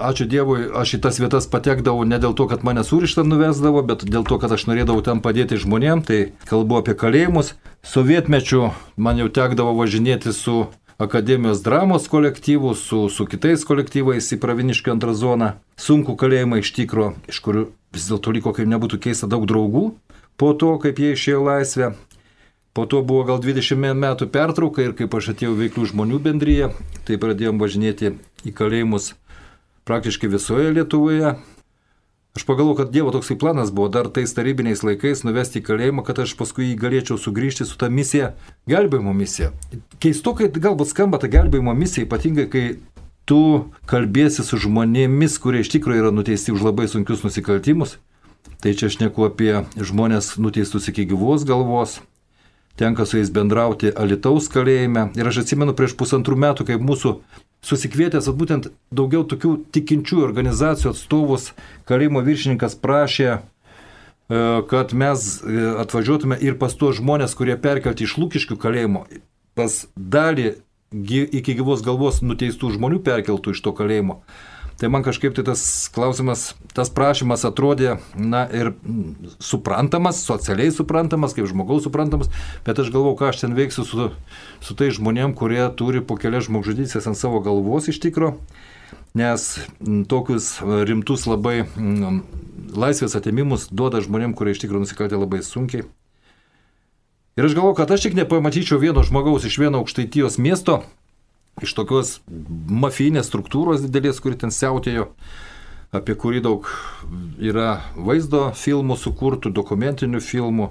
[0.00, 4.06] Ačiū Dievui, aš į tas vietas patekdavau ne dėl to, kad mane surištą nuvesdavo, bet
[4.08, 7.52] dėl to, kad aš norėdavau ten padėti žmonėm, tai kalbu apie kalėjimus.
[7.84, 14.96] Sovietmečiu man jau tekdavo važinėti su akademijos dramos kolektyvu, su, su kitais kolektyvais į Praviniškio
[14.96, 15.54] antrą zoną.
[15.76, 19.90] Sunku kalėjimą iš tikro, iš kurių vis dėlto liko, kaip nebūtų keista, daug draugų.
[20.40, 21.92] Po to, kaip jie išėjo laisvę,
[22.72, 26.68] Po to buvo gal 20 metų pertrauka ir kaip aš atėjau veiklų žmonių bendryje,
[27.02, 28.12] tai pradėjom važinėti
[28.46, 29.10] į kalėjimus
[29.90, 31.34] praktiškai visoje Lietuvoje.
[32.36, 36.20] Aš pagalvoju, kad Dievo toksai planas buvo dar tais tarybiniais laikais nuvesti į kalėjimą, kad
[36.22, 38.36] aš paskui jį galėčiau sugrįžti su ta misija,
[38.70, 39.50] gelbėjimo misija.
[39.98, 42.64] Keistokai galbūt skamba ta gelbėjimo misija, ypatingai kai
[43.26, 43.40] tu
[43.90, 47.98] kalbėsi su žmonėmis, kurie iš tikrųjų yra nuteisti už labai sunkius nusikaltimus.
[48.62, 51.98] Tai čia aš neku apie žmonės nuteistus iki gyvos galvos,
[52.78, 55.08] tenka su jais bendrauti Alitaus kalėjime.
[55.18, 57.18] Ir aš atsimenu prieš pusantrų metų, kai mūsų
[57.66, 61.50] susikvietęs būtent daugiau tokių tikinčių organizacijų atstovus,
[61.88, 63.40] kalėjimo viršininkas prašė, e,
[64.70, 69.04] kad mes e, atvažiuotume ir pas tuos žmonės, kurie perkelti iš Lūkiškių kalėjimo,
[69.58, 70.54] pas dalį
[70.90, 74.22] iki gyvos galvos nuteistų žmonių perkeltų iš to kalėjimo.
[74.80, 75.62] Tai man kažkaip tai tas
[75.92, 78.70] klausimas, tas prašymas atrodė, na ir
[79.36, 82.30] suprantamas, socialiai suprantamas, kaip žmogaus suprantamas,
[82.64, 84.08] bet aš galvau, ką aš ten veiksiu su,
[84.64, 88.38] su tai žmonėm, kurie turi po kelias žmogžudystės ant savo galvos iš tikro,
[89.12, 89.50] nes
[90.08, 90.54] tokius
[90.88, 91.66] rimtus labai
[92.72, 95.84] laisvės atėmimus duoda žmonėm, kurie iš tikrųjų nusikaltė labai sunkiai.
[97.36, 100.80] Ir aš galvoju, kad aš tik nepamatyčiau vieno žmogaus iš vieno aukštaitijos miesto,
[101.58, 102.18] iš tokios
[102.70, 105.10] mafijinės struktūros didelės, kuri ten siautėjo,
[105.96, 106.68] apie kurį daug
[107.42, 110.70] yra vaizdo filmų sukurtų, dokumentinių filmų,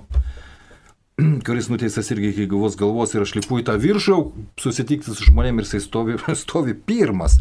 [1.47, 4.19] kuris nuteistas irgi iki gyvos galvos ir aš lipu į tą viršų,
[4.61, 7.39] susitikti su žmonėmis ir jisai stovi, stovi pirmas.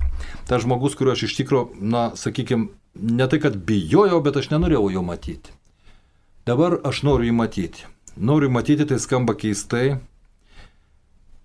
[0.51, 4.91] Ta žmogus, kurio aš iš tikrųjų, na, sakykime, ne tai, kad bijojau, bet aš nenorėjau
[4.97, 5.55] jo matyti.
[6.49, 7.89] Dabar aš noriu jį matyti.
[8.19, 10.01] Noriu matyti, tai skamba keistai.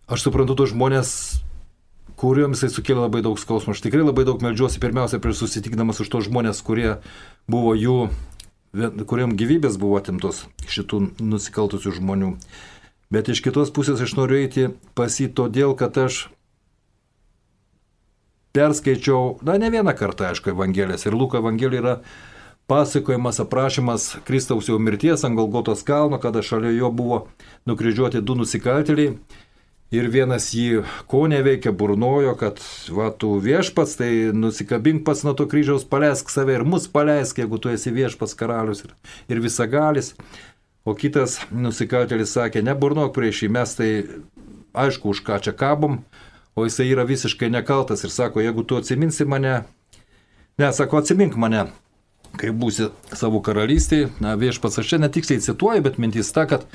[0.09, 1.42] Aš suprantu, tos žmonės
[2.23, 3.75] kuriuom jisai sukėlė labai daug skausmo.
[3.75, 7.01] Aš tikrai labai daug melžiuosi pirmiausia prieš susitikdamas už tos žmonės, kurie
[7.51, 7.97] buvo jų,
[9.09, 12.37] kuriam gyvybės buvo atimtos šitų nusikaltusių žmonių.
[13.13, 16.27] Bet iš kitos pusės aš noriu eiti pas jį todėl, kad aš
[18.55, 21.03] perskaičiau, na ne vieną kartą, aišku, Evangelijas.
[21.05, 21.95] Ir Luko Evangelija yra
[22.71, 27.25] pasakojimas, aprašymas Kristaus jau mirties ant Golgotos kalno, kada šalia jo buvo
[27.69, 29.17] nukryžiuoti du nusikaltėliai
[29.93, 32.61] ir vienas jį ko neveikia, burnojo, kad
[32.93, 37.59] va, tu viešpats, tai nusikabink pats nuo to kryžiaus, paleisk save ir mus paleisk, jeigu
[37.61, 38.95] tu esi viešpats karalius ir,
[39.29, 40.13] ir visagalis.
[40.83, 43.91] O kitas nusikaltėlis sakė, neburnok prieš jį, mes tai
[44.73, 46.01] aišku, už ką čia kabom,
[46.57, 49.61] o jisai yra visiškai nekaltas ir sako, jeigu tu atsiminsi mane,
[50.59, 51.67] ne, sako, atsimink mane,
[52.41, 56.67] kai būsi savo karalystėje, na viešpats aš čia netiksliai cituoju, bet mintis ta, kad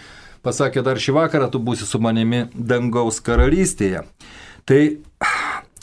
[0.44, 4.05] pasakė, dar šį vakarą tu būsi su manimi dangaus karalystėje.
[4.68, 4.81] Tai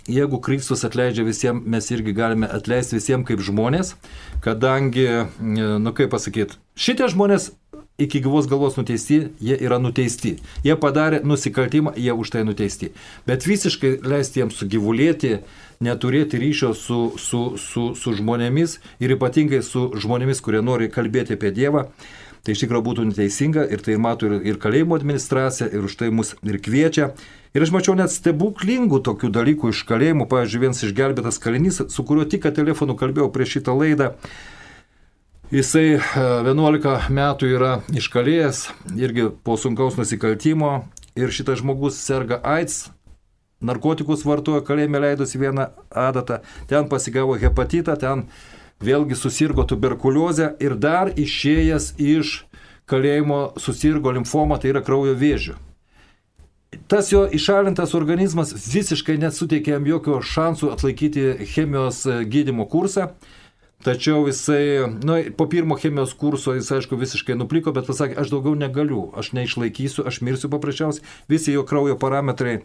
[0.08, 3.96] jeigu Kristus atleidžia visiems, mes irgi galime atleisti visiems kaip žmonės,
[4.46, 5.08] kadangi,
[5.42, 7.52] nu kaip pasakyti, šitie žmonės
[7.98, 10.36] iki gyvos galvos nuteisti, jie yra nuteisti.
[10.66, 12.92] Jie padarė nusikaltimą, jie už tai nuteisti.
[13.28, 15.38] Bet visiškai leisti jiems sugyvulėti,
[15.84, 21.54] neturėti ryšio su, su, su, su žmonėmis ir ypatingai su žmonėmis, kurie nori kalbėti apie
[21.56, 21.88] Dievą,
[22.46, 26.12] Tai iš tikrųjų būtų neteisinga ir tai mato ir, ir kalėjimo administracija ir už tai
[26.14, 27.10] mus ir kviečia.
[27.58, 30.28] Ir aš mačiau net stebuklingų tokių dalykų iš kalėjimų.
[30.30, 34.12] Pavyzdžiui, vienas išgelbėtas kalinys, su kuriuo tik telefonu kalbėjau prieš šitą laidą.
[35.54, 38.62] Jisai 11 e, metų yra iškalėjęs,
[38.98, 40.84] irgi po sunkaus nusikaltimo.
[41.16, 42.90] Ir šitas žmogus serga AIDS,
[43.64, 48.26] narkotikus vartoja kalėjime leidusi vieną adatą, ten pasigavo hepatitą, ten
[48.84, 52.42] vėlgi susirgo tuberkuliozę ir dar išėjęs iš
[52.90, 55.56] kalėjimo susirgo limfoma, tai yra kraujo vėžių.
[56.92, 63.14] Tas jo išalintas organizmas visiškai nesuteikė jam jokio šansų atlaikyti chemijos e, gydimo kursą.
[63.86, 68.56] Tačiau jisai, nu, po pirmo chemijos kurso jis, aišku, visiškai nupliko, bet pasakė, aš daugiau
[68.58, 71.06] negaliu, aš neišlaikysiu, aš mirsiu paprasčiausiai.
[71.30, 72.64] Visi jo kraujo parametrai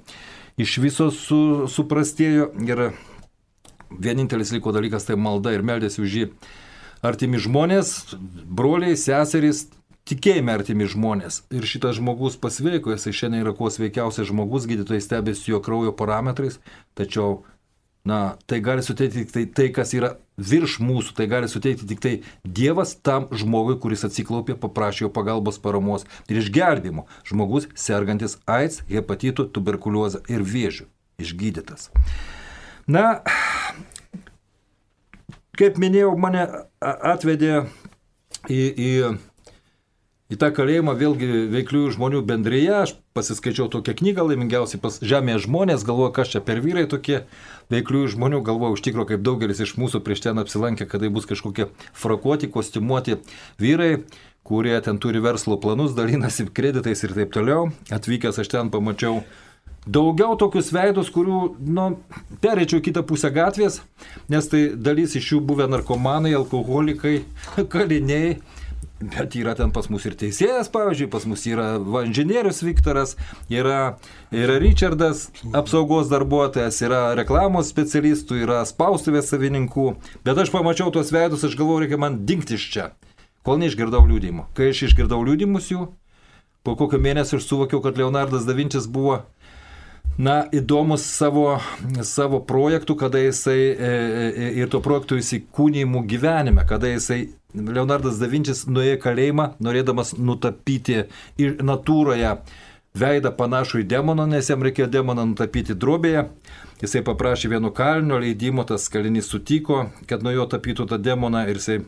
[0.60, 2.86] iš viso su, suprastėjo ir
[3.90, 6.30] vienintelis liko dalykas tai malda ir meldėsi už jį.
[7.06, 7.94] Artimi žmonės,
[8.44, 9.64] broliai, seserys,
[10.08, 11.44] tikėjime artimi žmonės.
[11.54, 16.58] Ir šitas žmogus pasveiko, jisai šiandien yra kuo sveikiausias žmogus, gydytojai stebėsi jo kraujo parametrais,
[16.98, 17.42] tačiau
[18.04, 22.00] na, tai gali suteikti tik tai, tai, kas yra virš mūsų, tai gali suteikti tik
[22.00, 27.06] tai Dievas tam žmogui, kuris atsiklaupė, paprašė jo pagalbos, paramos ir išgelbimo.
[27.28, 30.88] Žmogus sergantis AIDS, hepatitu, tuberkuliozę ir vėžiu.
[31.20, 31.90] Išgydytas.
[32.90, 33.20] Na,
[35.58, 36.46] kaip minėjau, mane
[36.80, 37.64] atvedė
[38.50, 38.92] į, į
[40.30, 45.84] į tą kalėjimą vėlgi veikliųjų žmonių bendryje, aš pasiskaičiau tokią knygą laimingiausiai pas žemėje žmonės,
[45.86, 47.24] galvoju, kas čia per vyrai tokie
[47.74, 51.26] veikliųjų žmonių, galvoju, iš tikrųjų, kaip daugelis iš mūsų prieš ten apsilankė, kad tai bus
[51.30, 53.18] kažkokie frakuoti, kostiumuoti
[53.62, 54.04] vyrai,
[54.46, 57.72] kurie ten turi verslo planus, dalinasi kreditais ir taip toliau.
[57.90, 59.24] Atvykęs aš ten pamačiau
[59.86, 61.86] daugiau tokius veidus, kurių, nu,
[62.42, 63.80] perėčiau kitą pusę gatvės,
[64.32, 67.20] nes tai dalis iš jų buvę narkomanai, alkoholikai,
[67.72, 68.38] kaliniai
[69.00, 73.14] Bet yra ten pas mus ir teisėjas, pavyzdžiui, pas mus yra va, inžinierius Viktoras,
[73.48, 73.94] yra,
[74.28, 79.86] yra Richardas, apsaugos darbuotojas, yra reklamos specialistų, yra spaustuvės savininkų.
[80.26, 82.86] Bet aš pamačiau tuos veidus, aš galvoju, reikia man dingti iš čia,
[83.40, 84.50] kol neišgirdau liūdimų.
[84.52, 85.88] Kai aš išgirdau liūdimus jų,
[86.68, 89.22] po kokio mėnesio aš suvokiau, kad Leonardas da Vinčias buvo
[90.18, 91.58] na, įdomus savo,
[92.06, 98.28] savo projektų, kada jisai e, e, ir to projektų įsikūnymų gyvenime, kada jisai Leonardas da
[98.30, 101.04] Vinčias nuėjo į kalėjimą, norėdamas nutapyti
[101.40, 102.36] ir natūroje
[102.94, 106.28] veidą panašų į demoną, nes jam reikėjo demoną nutapyti drobėje.
[106.80, 111.60] Jisai paprašė vieno kalinio leidimo, tas kalinys sutiko, kad nuo jo tapytų tą demoną ir
[111.60, 111.82] jisai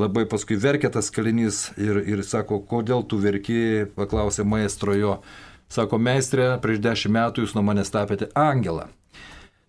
[0.00, 5.18] labai paskui verkė tas kalinys ir, ir sako, kodėl tu verki, paklausė maestro jo.
[5.72, 8.88] Sako, meistrė, prieš dešimt metų jūs nuo manęs tapėte angelą.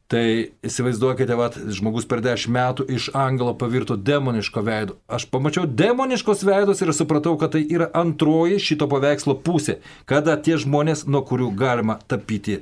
[0.06, 0.22] Tai
[0.62, 5.00] įsivaizduokite, vat, žmogus per dešimt metų iš angelo pavirto demoniško veido.
[5.10, 10.60] Aš pamačiau demoniškos veidus ir supratau, kad tai yra antroji šito paveikslo pusė, kada tie
[10.62, 12.60] žmonės, nuo kurių galima tapyti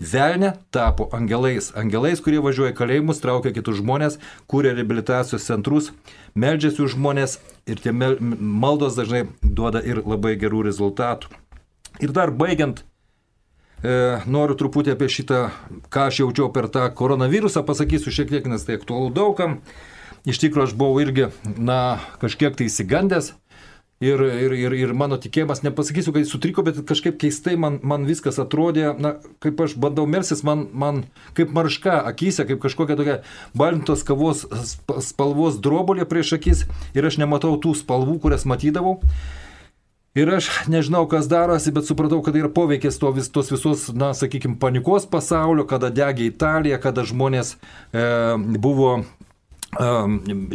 [0.00, 1.70] velnę, tapo angelais.
[1.78, 4.18] Angelais, kurie važiuoja kalėjimus, traukia kitus žmonės,
[4.50, 5.92] kūrė rehabilitacijos centrus,
[6.34, 7.38] meldžiasi už žmonės
[7.70, 11.30] ir tie maldos dažnai duoda ir labai gerų rezultatų.
[12.00, 12.84] Ir dar baigiant
[13.80, 15.46] E, noriu truputį apie šitą,
[15.92, 19.60] ką aš jaučiau per tą koronavirusą, pasakysiu šiek tiek, nes tai aktualu daugam.
[20.28, 23.32] Iš tikrųjų, aš buvau irgi, na, kažkiek tai įsigandęs.
[24.00, 28.06] Ir, ir, ir, ir mano tikėjimas, nepasakysiu, kad jis sutriko, bet kažkaip keistai man, man
[28.08, 31.02] viskas atrodė, na, kaip aš bandau melsis, man, man
[31.36, 33.18] kaip marška akise, kaip kažkokia tokia
[33.52, 34.46] balintos kavos
[35.04, 36.64] spalvos drobolė prieš akis
[36.96, 39.02] ir aš nematau tų spalvų, kurias matydavau.
[40.14, 44.10] Ir aš nežinau, kas darosi, bet supratau, kad yra poveikis to vis, tos visos, na,
[44.10, 48.02] sakykime, panikos pasaulio, kada degė Italija, kada žmonės e,
[48.58, 49.04] buvo e,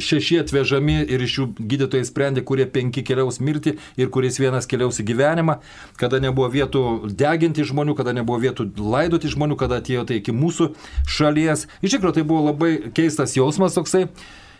[0.09, 4.99] šeši atvežami ir iš jų gydytojai sprendė, kurie penki keliaus mirti ir kuris vienas keliaus
[4.99, 5.61] į gyvenimą,
[6.03, 10.73] kada nebuvo vietų deginti žmonių, kada nebuvo vietų laidoti žmonių, kada atėjo tai iki mūsų
[11.07, 11.69] šalies.
[11.79, 14.09] Iš tikrųjų, tai buvo labai keistas jausmas toksai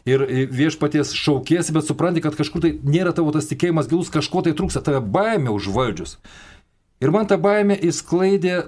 [0.06, 0.22] ir
[0.54, 4.84] viešpaties šaukiesi, bet supranti, kad kažkur tai nėra tavo tas tikėjimas gilus, kažko tai trūksta,
[4.86, 6.20] tave baimė užvaldžius.
[7.02, 8.68] Ir man ta baimė įsklaidė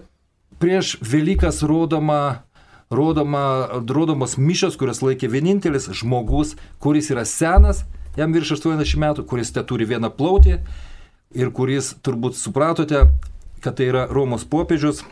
[0.62, 2.44] prieš Velykas rodoma,
[2.90, 7.86] rodoma, rodomos mišios, kurias laikė vienintelis žmogus, kuris yra senas,
[8.18, 10.58] jam virš 80 metų, kuris te turi vieną plautį
[11.38, 13.06] ir kuris turbūt supratote,
[13.62, 15.06] kad tai yra Romos popiežius,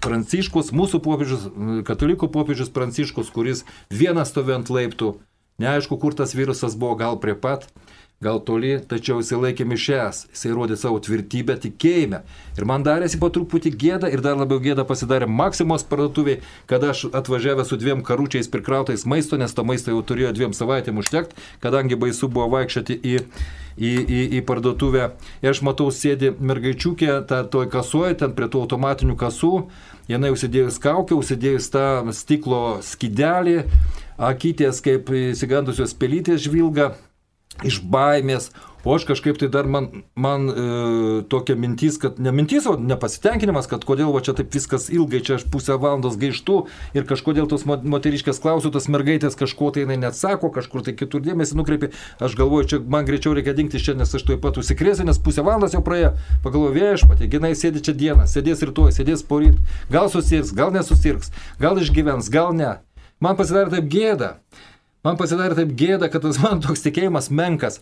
[0.00, 1.46] Pranciškus, mūsų popiežius,
[1.86, 5.14] katalikų popiežius Pranciškus, kuris vienas stovi ant laiptų
[5.62, 7.64] Neaišku, kur tas virusas buvo, gal prie pat,
[8.20, 12.22] gal toli, tačiau jisai laikė mišes, jisai rodė savo tvirtybę tikėjime.
[12.56, 17.06] Ir man darėsi po truputį gėda ir dar labiau gėda pasidarė Maksimos parduotuviai, kada aš
[17.12, 22.00] atvažiavęs su dviem karučiais prikrautais maisto, nes to maisto jau turėjo dviem savaitėm užtekti, kadangi
[22.00, 23.20] baisu buvo vaikščioti į
[23.76, 25.10] į, į, į parduotuvę.
[25.44, 29.52] Ir aš matau, sėdi mergaičiukė, ta, toj kasuoja, ten prie tų automatinių kasų,
[30.08, 33.58] jinai užsidėjus kaukę, užsidėjus tą stiklo skidelį,
[34.18, 36.94] akytės kaip įsigandusios pelytės žvilga
[37.64, 38.50] iš baimės,
[38.86, 40.64] o aš kažkaip tai dar man, man e,
[41.32, 45.38] tokia mintis, kad ne mintis, o nepasitenkinimas, kad kodėl va čia taip viskas ilgai, čia
[45.38, 46.58] aš pusę valandos gaištu
[46.94, 51.58] ir kažkodėl tos moteriškės klausiu, tos mergaitės kažko tai jinai neatsako, kažkur tai kitur dėmesį
[51.58, 51.90] nukreipi,
[52.22, 55.18] aš galvoju, čia man greičiau reikia dingti iš čia, nes aš tuoj pat užsikrėsiu, nes
[55.18, 56.14] pusę valandos jau praėjo,
[56.46, 59.58] pagalvoju, viešpatė, jinai sėdi čia dieną, sėdės rytoj, sėdės poryt,
[59.90, 62.76] gal susirgs, gal nesusirgs, gal išgyvens, gal ne.
[63.22, 64.36] Man pasidarė taip gėda.
[65.06, 67.80] Man pasidarė taip gėda, kad tas man toks tikėjimas menkas.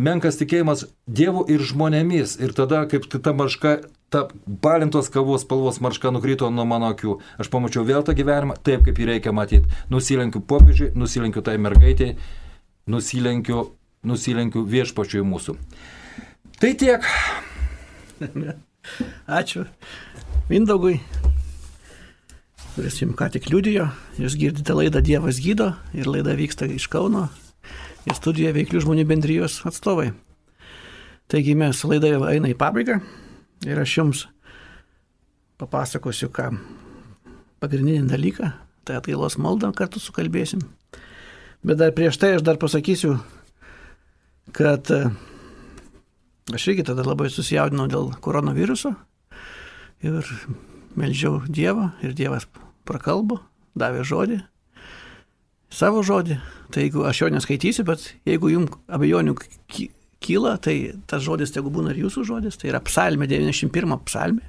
[0.00, 2.36] Menkas tikėjimas Dievu ir žmonėmis.
[2.40, 3.80] Ir tada, kaip ta marška,
[4.12, 7.18] ta balintos kavos spalvos marška nukrito nuo mano akių.
[7.42, 9.70] Aš pamačiau vėl tą gyvenimą taip, kaip jį reikia matyti.
[9.90, 12.16] Nusilenkiu popiežiui, nusilenkiu tai mergaitėjai,
[12.90, 13.66] nusilenkiu,
[14.06, 15.58] nusilenkiu viešpačiui mūsų.
[16.62, 17.10] Tai tiek.
[19.40, 19.66] Ačiū.
[20.50, 20.98] Vindaugui
[22.74, 23.88] kuris jums ką tik liudijo.
[24.20, 27.28] Jūs girdite laidą Dievas gydo ir laida vyksta iš Kauno
[28.06, 30.10] ir studijoje veiklių žmonių bendrijos atstovai.
[31.30, 33.00] Taigi mes laida eina į pabaigą
[33.68, 34.24] ir aš jums
[35.60, 36.48] papasakosiu, ką
[37.60, 38.52] pagrindinį dalyką,
[38.88, 40.62] tai atgailos maldą kartu sukalbėsim.
[41.66, 43.18] Bet dar prieš tai aš dar pasakysiu,
[44.56, 45.02] kad e,
[46.56, 48.94] aš irgi tada labai susijaudinau dėl koronaviruso
[50.00, 50.24] ir
[50.98, 52.46] melžiau Dievą ir Dievas
[52.88, 53.40] prakalbo,
[53.78, 54.40] davė žodį,
[55.70, 56.38] savo žodį.
[56.70, 59.34] Tai jeigu aš jo neskaitysiu, bet jeigu jums abejonių
[60.20, 60.76] kyla, tai
[61.10, 64.44] tas žodis tegu būna ir jūsų žodis, tai yra psalmė 91 psalmė.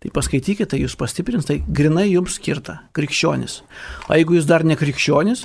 [0.00, 3.58] Tai paskaitykite, tai jūs pastiprins, tai grinai jums skirta, krikščionis.
[4.08, 5.42] O jeigu jūs dar ne krikščionis,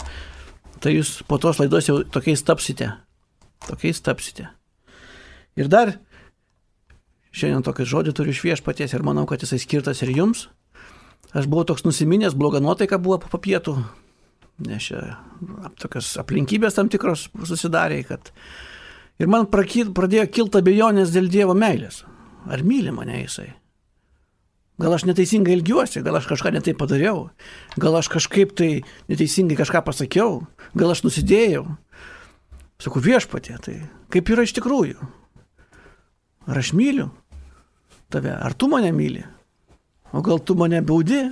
[0.80, 2.94] tai jūs po tos laidos jau tokiais tapsite.
[3.66, 4.48] Tokiais tapsite.
[5.60, 5.98] Ir dar
[7.36, 10.48] šiandien tokį žodį turiu iš viešpaties ir manau, kad jisai skirtas ir jums.
[11.36, 13.76] Aš buvau toks nusiminęs, bloga nuotaika buvo po pietų,
[14.64, 15.18] nes čia
[15.82, 18.32] tokios aplinkybės tam tikros susidarė, kad
[19.20, 22.06] ir man pradėjo kilti abejonės dėl Dievo meilės.
[22.46, 23.50] Ar myli mane jisai?
[24.80, 27.30] Gal aš neteisingai ilgiuosi, gal aš kažką netai padariau,
[27.80, 28.70] gal aš kažkaip tai
[29.12, 30.42] neteisingai kažką pasakiau,
[30.76, 31.64] gal aš nusidėjau.
[32.84, 33.76] Sakau, viešpatė, tai
[34.12, 35.00] kaip yra iš tikrųjų?
[36.46, 37.08] Ar aš myliu
[38.16, 39.24] tave, ar tu mane myli?
[40.16, 41.28] O gal tu mane baudi?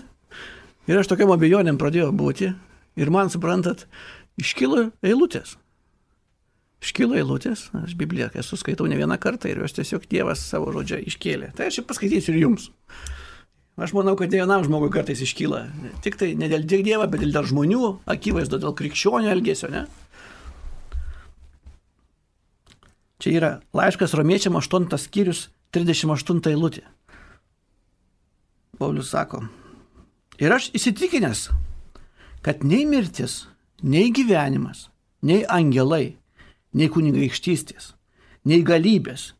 [0.91, 2.51] Ir aš tokiam abejonėm pradėjau būti
[2.99, 3.85] ir man, suprantat,
[4.41, 5.55] iškilo eilutės.
[6.83, 10.99] Iškilo eilutės, aš Bibliją esu skaitau ne vieną kartą ir jos tiesiog Dievas savo žodžią
[11.07, 11.53] iškėlė.
[11.55, 12.67] Tai aš paskaitysiu ir jums.
[13.79, 15.63] Aš manau, kad ne vienam žmogui kartais iškyla.
[16.03, 19.87] Tik tai ne dėl Dievo, bet dėl žmonių akivaizdo, dėl krikščionių elgesio, ne?
[23.23, 26.83] Čia yra laiškas romiečiam 8 skyrius 38 eilutė.
[28.77, 29.39] Paulius sako,
[30.37, 31.47] ir aš įsitikinęs,
[32.45, 33.47] kad nei mirtis,
[33.81, 34.87] nei gyvenimas,
[35.25, 36.17] nei angelai,
[36.77, 37.93] nei kunigaikštystės,
[38.45, 39.31] nei galybės,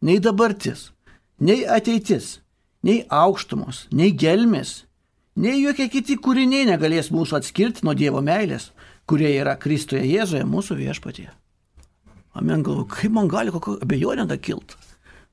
[0.00, 0.90] nei dabartis,
[1.40, 2.38] nei ateitis,
[2.86, 4.86] nei aukštumos, nei gelmės,
[5.36, 8.70] nei jokie kiti kūriniai negalės mūsų atskirti nuo Dievo meilės,
[9.04, 11.28] kurie yra Kristuje Jėzuje, mūsų viešpatie.
[12.32, 14.78] Amen, galvoju, kaip man gali kokio abejonė da kilt.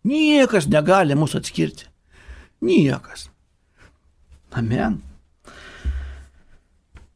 [0.07, 1.89] Niekas negali mūsų atskirti.
[2.63, 3.27] Niekas.
[4.55, 5.01] Amen.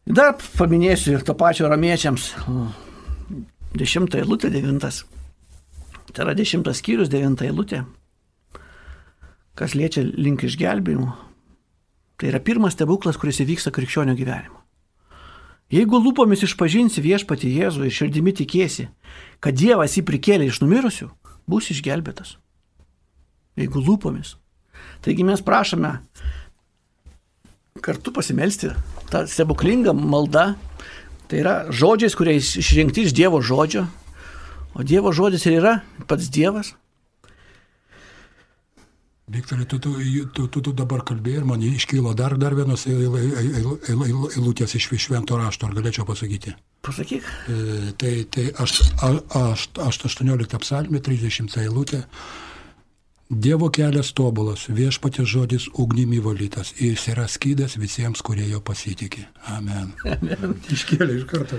[0.04, 2.34] Dar paminėsiu ir to pačio ramiečiams.
[3.74, 5.04] Dešimtą eilutę, devintas.
[6.14, 7.86] Tai yra dešimtas skyrius, devinta eilutė
[9.58, 11.14] kas liečia link išgelbėjimo,
[12.18, 14.62] tai yra pirmas stebuklas, kuris įvyksta krikščionio gyvenimo.
[15.74, 18.90] Jeigu lūpomis išpažinsi viešpati Jėzų ir širdimi tikėsi,
[19.42, 21.08] kad Dievas jį prikėlė iš numirusių,
[21.50, 22.36] bus išgelbėtas.
[23.60, 24.36] Jeigu lūpomis.
[25.04, 25.98] Taigi mes prašome
[27.84, 28.72] kartu pasimelsti
[29.12, 30.54] tą stebuklingą maldą.
[31.28, 33.88] Tai yra žodžiais, kuriais išrinkti iš Dievo žodžio.
[34.74, 35.74] O Dievo žodis ir yra
[36.08, 36.74] pats Dievas.
[39.34, 39.94] Viktorai, tu, tu,
[40.36, 45.70] tu, tu, tu dabar kalbėjai ir man iškylo dar, dar vienos eilutės iš švento rašto,
[45.70, 46.52] ar galėčiau pasakyti?
[46.84, 47.24] Pasakyk.
[47.48, 52.04] E, tai tai aš, aš, aš 18 psalmė, 30 eilutė.
[53.34, 59.24] Dievo kelias tobulas, viešpatės žodis ugnimi valytas, jis yra skydas visiems, kurie jo pasitikė.
[59.56, 59.94] Amen.
[60.06, 60.54] Amen.
[60.74, 61.58] Iškėlė iš karto.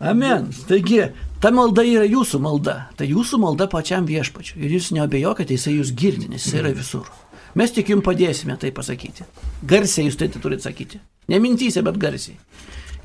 [0.00, 0.48] Amen.
[0.66, 1.04] Taigi,
[1.42, 2.76] ta malda yra jūsų malda.
[2.98, 4.56] Tai jūsų malda pačiam viešpačiu.
[4.58, 7.10] Ir jūs neabejokite, jisai jūs girdi, nes jisai yra visur.
[7.56, 9.28] Mes tik jums padėsime tai pasakyti.
[9.68, 10.98] Garsiai jūs tai turite sakyti.
[11.30, 12.34] Ne mintyse, bet garsiai.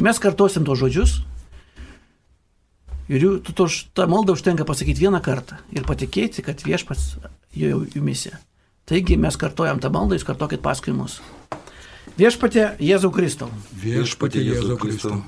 [0.01, 1.19] Mes kartosim tos žodžius.
[3.11, 7.17] Ir jų, tu, to, tą maldą užtenka pasakyti vieną kartą ir patikėti, kad viešpats
[7.55, 8.33] jau jumise.
[8.85, 11.19] Taigi mes kartojam tą maldą, jūs kartokit paskui mus.
[12.17, 13.51] Viešpatė Jėzau Kristau.
[13.83, 15.21] Viešpatė Jėzau Kristau.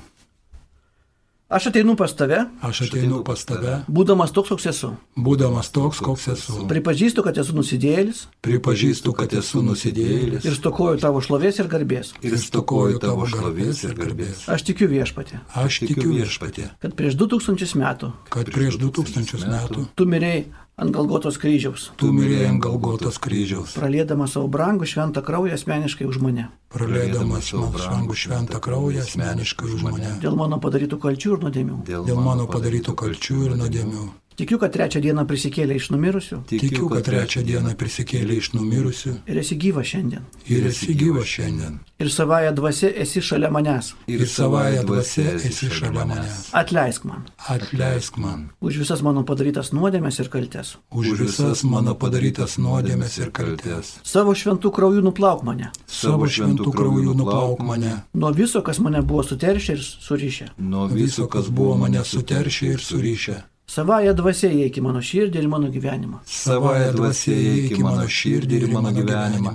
[1.54, 2.38] Aš ateinu pas tave.
[2.64, 3.74] Aš ateinu pas tave.
[3.86, 4.88] Būdamas toks, koks esu.
[5.14, 6.64] Būdamas toks, koks esu.
[6.66, 8.24] Pripažįstu, kad esu nusidėjėlis.
[8.42, 10.48] Pripažįstu, kad esu nusidėjėlis.
[10.48, 12.14] Ir stokoju tavo šlovės ir garbės.
[12.24, 14.48] Ir stokoju tavo šlovės ir garbės.
[14.50, 15.44] Aš tikiu viešpatė.
[15.62, 16.70] Aš tikiu viešpatė.
[16.82, 18.10] Kad prieš 2000 metų.
[18.34, 19.86] Kad prieš 2000 metų.
[19.94, 20.46] Tu mirėjai
[20.76, 21.90] ant Galgotos kryžiaus.
[22.00, 23.76] Tu mirėjai ant Galgotos kryžiaus.
[23.78, 26.48] Pralėdamas savo brangų šventą kraują asmeniškai už mane.
[26.74, 30.16] Pralėdamas savo brangų šventą kraują asmeniškai už mane.
[30.24, 31.80] Dėl mano padarytų kalčių ir nuodėmių.
[31.86, 34.08] Dėl mano padarytų kalčių ir nuodėmių.
[34.34, 39.38] Tikiu, kad trečią dieną prisikėlė iš numirusių Tikiu, kad trečią dieną prisikėlė iš numirusių ir
[39.38, 40.24] esi gyva šiandien.
[40.50, 41.78] ir esi gyvas šiandien.
[42.02, 43.92] Ir savaja dvasia esi šalia manęs.
[44.10, 46.50] Ir savaja dvasia esi šalia manęs.
[46.52, 50.74] Atleisk man Atleisk man už visas mano padarytas nuodėmės ir kaltes.
[50.90, 53.94] už visas mano padarytas nuodėmes ir kaltes.
[54.02, 59.22] Savo šventų kraujų nuplauk mane Savo šventų kraujų nuplauk mane nuo viso, kas mane buvo
[59.22, 60.46] suteršę ir surišę.
[60.58, 63.42] Nuo viso, kas buvo mane suteršę ir surišę.
[63.74, 66.20] Savaja dvasia įeik į mano širdį ir mano gyvenimą.
[66.30, 69.54] Savaja dvasia įeik į mano širdį ir mano gyvenimą.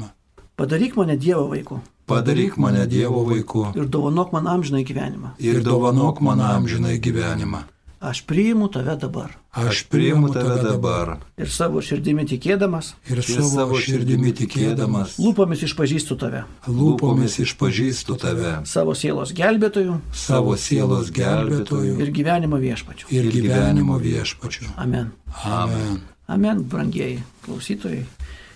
[0.60, 5.30] Padaryk mane Dievo vaiku Padaryk mane Dievo vaiku ir dovanok man amžinai gyvenimą.
[5.40, 7.64] ir dovanok man amžinai gyvenimą.
[8.00, 9.34] Aš priimu tave dabar.
[9.52, 16.46] Aš priimu tave dabar Ir savo širdimi tikėdamas, ir savo širdimi tikėdamas, lūpomis išpažįstu tave.
[16.68, 23.12] lūpomis išpažįstu tave, Savo sielos gelbėtojų savo sielos gelbėtojų ir gyvenimo viešpačių.
[23.12, 24.70] ir gyvenimo viešpačiu.
[24.78, 25.12] Amen.
[25.44, 26.00] Amen.
[26.28, 28.06] Amen, brangieji klausytojai.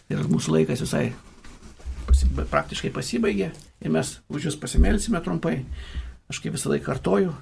[0.09, 1.11] Ir mūsų laikas visai
[2.51, 3.51] praktiškai pasibaigė.
[3.81, 5.65] Ir mes už jūs pasimelsime trumpai.
[6.29, 7.33] Aš kaip visą laiką kartoju.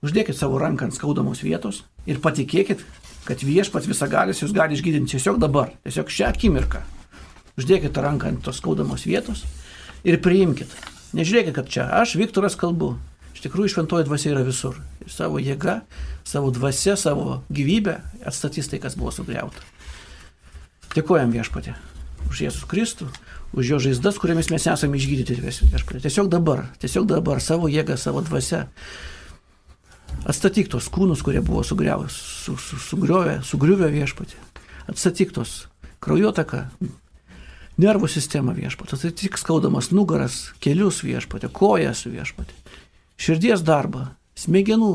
[0.00, 2.80] Uždėkit savo ranką ant skaudamos vietos ir patikėkit,
[3.28, 6.80] kad viešpats visagalis jūs gali išgydinti tiesiog dabar, tiesiog šią akimirką.
[7.60, 9.44] Uždėkit tą ranką ant tos skaudamos vietos
[10.08, 10.72] ir priimkit.
[11.12, 12.94] Nežiūrėkit, kad čia aš, Viktoras, kalbu.
[13.34, 14.78] Iš tikrųjų, šventoji dvasia yra visur.
[15.04, 15.80] Ir savo jėga,
[16.24, 17.98] savo dvasia, savo gyvybę
[18.28, 19.64] atstatys tai, kas buvo sugriauta.
[20.94, 21.76] Dėkojam viešpatė
[22.30, 23.08] už Jėzus Kristų,
[23.56, 26.02] už jo žaizdas, kuriamis mes esame išgydyti viešpatė.
[26.04, 28.66] Tiesiog dabar, tiesiog dabar savo jėgą, savo dvasę.
[30.28, 34.36] Atstatyk tos kūnus, kurie buvo sugriavę, su, su, sugriovę, sugriuvę viešpatė.
[34.90, 35.64] Atstatyk tos
[36.04, 36.66] kraujotaką,
[37.80, 38.98] nervų sistemą viešpatė.
[38.98, 42.56] Atstatyk skaudamas nugaras, kelius viešpatė, kojas viešpatė.
[43.20, 44.92] Širdies darbą, smegenų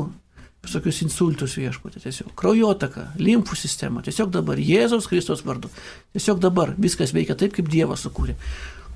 [0.66, 5.70] visokius insultus viešpatė, tiesiog kraujotaka, limfų sistema, tiesiog dabar Jėzaus Kristos vardu,
[6.16, 8.34] tiesiog dabar viskas veikia taip, kaip Dievas sukūrė.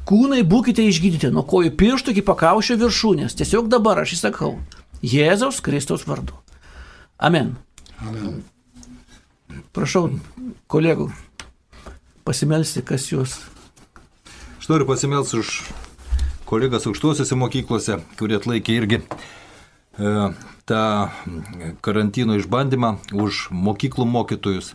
[0.08, 4.56] Kūnai būkite išgydyti nuo kojų pirštų iki pakaušio viršūnės, tiesiog dabar aš įsakau,
[5.00, 6.36] Jėzaus Kristos vardu.
[7.16, 7.54] Amen.
[8.04, 8.42] Amen.
[9.74, 10.08] Prašau,
[10.70, 11.08] kolegų,
[12.26, 13.38] pasimelsti, kas jūs.
[14.60, 15.54] Aš noriu pasimelsti už
[16.48, 20.14] kolegas aukštuosiuose mokyklose, kurie atlaikė irgi e,
[20.68, 20.84] tą
[21.84, 24.74] karantino išbandymą, už mokyklų mokytojus,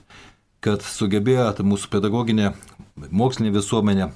[0.63, 2.53] kad sugebėjo mūsų pedagoginė,
[3.11, 4.11] mokslinė visuomenė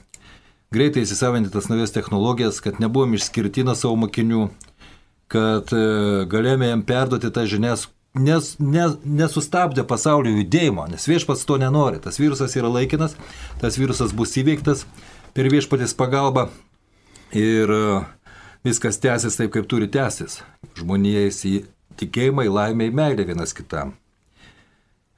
[0.74, 4.50] greitai įsisavinti tas naujas technologijas, kad nebuvom išskirtina savo mokinių,
[5.30, 5.86] kad e,
[6.30, 12.02] galėjome jam perduoti tas žinias, nes, nes, nesustabdė pasaulio judėjimo, nes viešpats to nenori.
[12.04, 13.16] Tas virusas yra laikinas,
[13.62, 14.86] tas virusas bus įveiktas
[15.38, 16.50] per viešpatės pagalbą
[17.38, 17.82] ir e,
[18.66, 20.42] viskas tęsis taip, kaip turi tęsis.
[20.80, 21.56] Žmonijais į
[22.00, 23.94] tikėjimą, į laimę, į meilę vienas kitam.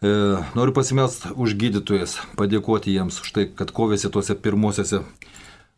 [0.02, 0.10] E,
[0.58, 5.04] noriu pasimelst už gydytojas, padėkoti jiems už tai, kad kovėsi tuose pirmosiuose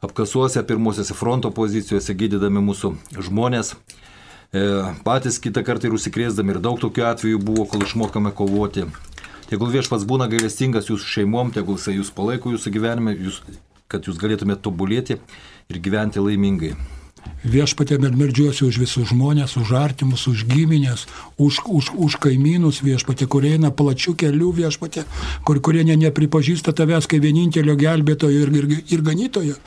[0.03, 2.93] apkasuose, pirmosiuose fronto pozicijose, gydydami mūsų
[3.27, 3.73] žmonės.
[4.53, 4.61] E,
[5.03, 8.85] patys kitą kartą ir užsikrėsdami ir daug tokių atvejų buvo, kol išmokame kovoti.
[9.49, 13.41] Tegul viešpats būna gailestingas jūsų šeimom, tegul jisai jūs palaiko jūsų gyvenime, jūs,
[13.89, 16.75] kad jūs galėtumėte tobulėti ir gyventi laimingai.
[17.43, 21.03] Viešpatė meldžiuosi už visus žmonės, už artimus, už giminės,
[21.35, 25.03] už, už, už kaimynus viešpatė, kurie eina plačių kelių viešpatė,
[25.43, 29.57] kur, kurie ne, nepripažįsta tavęs kaip vienintelio gelbėtojo ir, ir, ir ganytojo.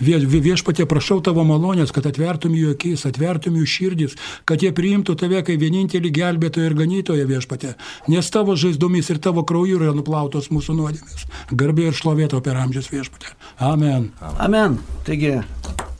[0.00, 5.16] Vie, viešpatė, prašau tavo malonės, kad atvertum jų akis, atvertum jų širdis, kad jie priimtų
[5.22, 7.76] tave kaip vienintelį gelbėtoją ir ganytoją viešpatė,
[8.12, 11.24] nes tavo žaizdomis ir tavo krauju yra nuplautos mūsų nuodėmės.
[11.48, 13.32] Garbė ir šlovėto per amžius viešpatė.
[13.72, 14.10] Amen.
[14.36, 14.76] Amen.
[15.06, 15.38] Taigi,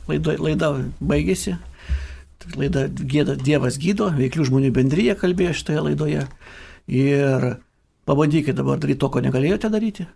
[0.09, 1.57] laida, laida baigėsi.
[2.59, 6.25] Laida gėda, Dievas gydo, veiklių žmonių bendryje kalbėjo šitoje laidoje.
[6.91, 7.45] Ir
[8.09, 10.07] pabandykite dabar daryti to, ko negalėjote daryti.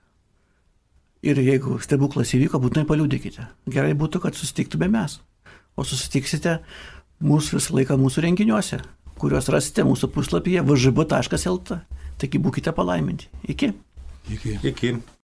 [1.26, 3.48] Ir jeigu stebuklas įvyko, būtinai paliūdėkite.
[3.72, 5.18] Gerai būtų, kad susitiktume mes.
[5.78, 6.60] O susitiksite
[7.24, 8.82] mūsų visą laiką mūsų renginiuose,
[9.22, 11.80] kuriuos rasite mūsų puslapyje vžb.lt.
[12.18, 13.30] Taigi būkite palaiminti.
[13.48, 13.72] Iki.
[14.34, 14.60] Iki.
[14.68, 14.98] Iki.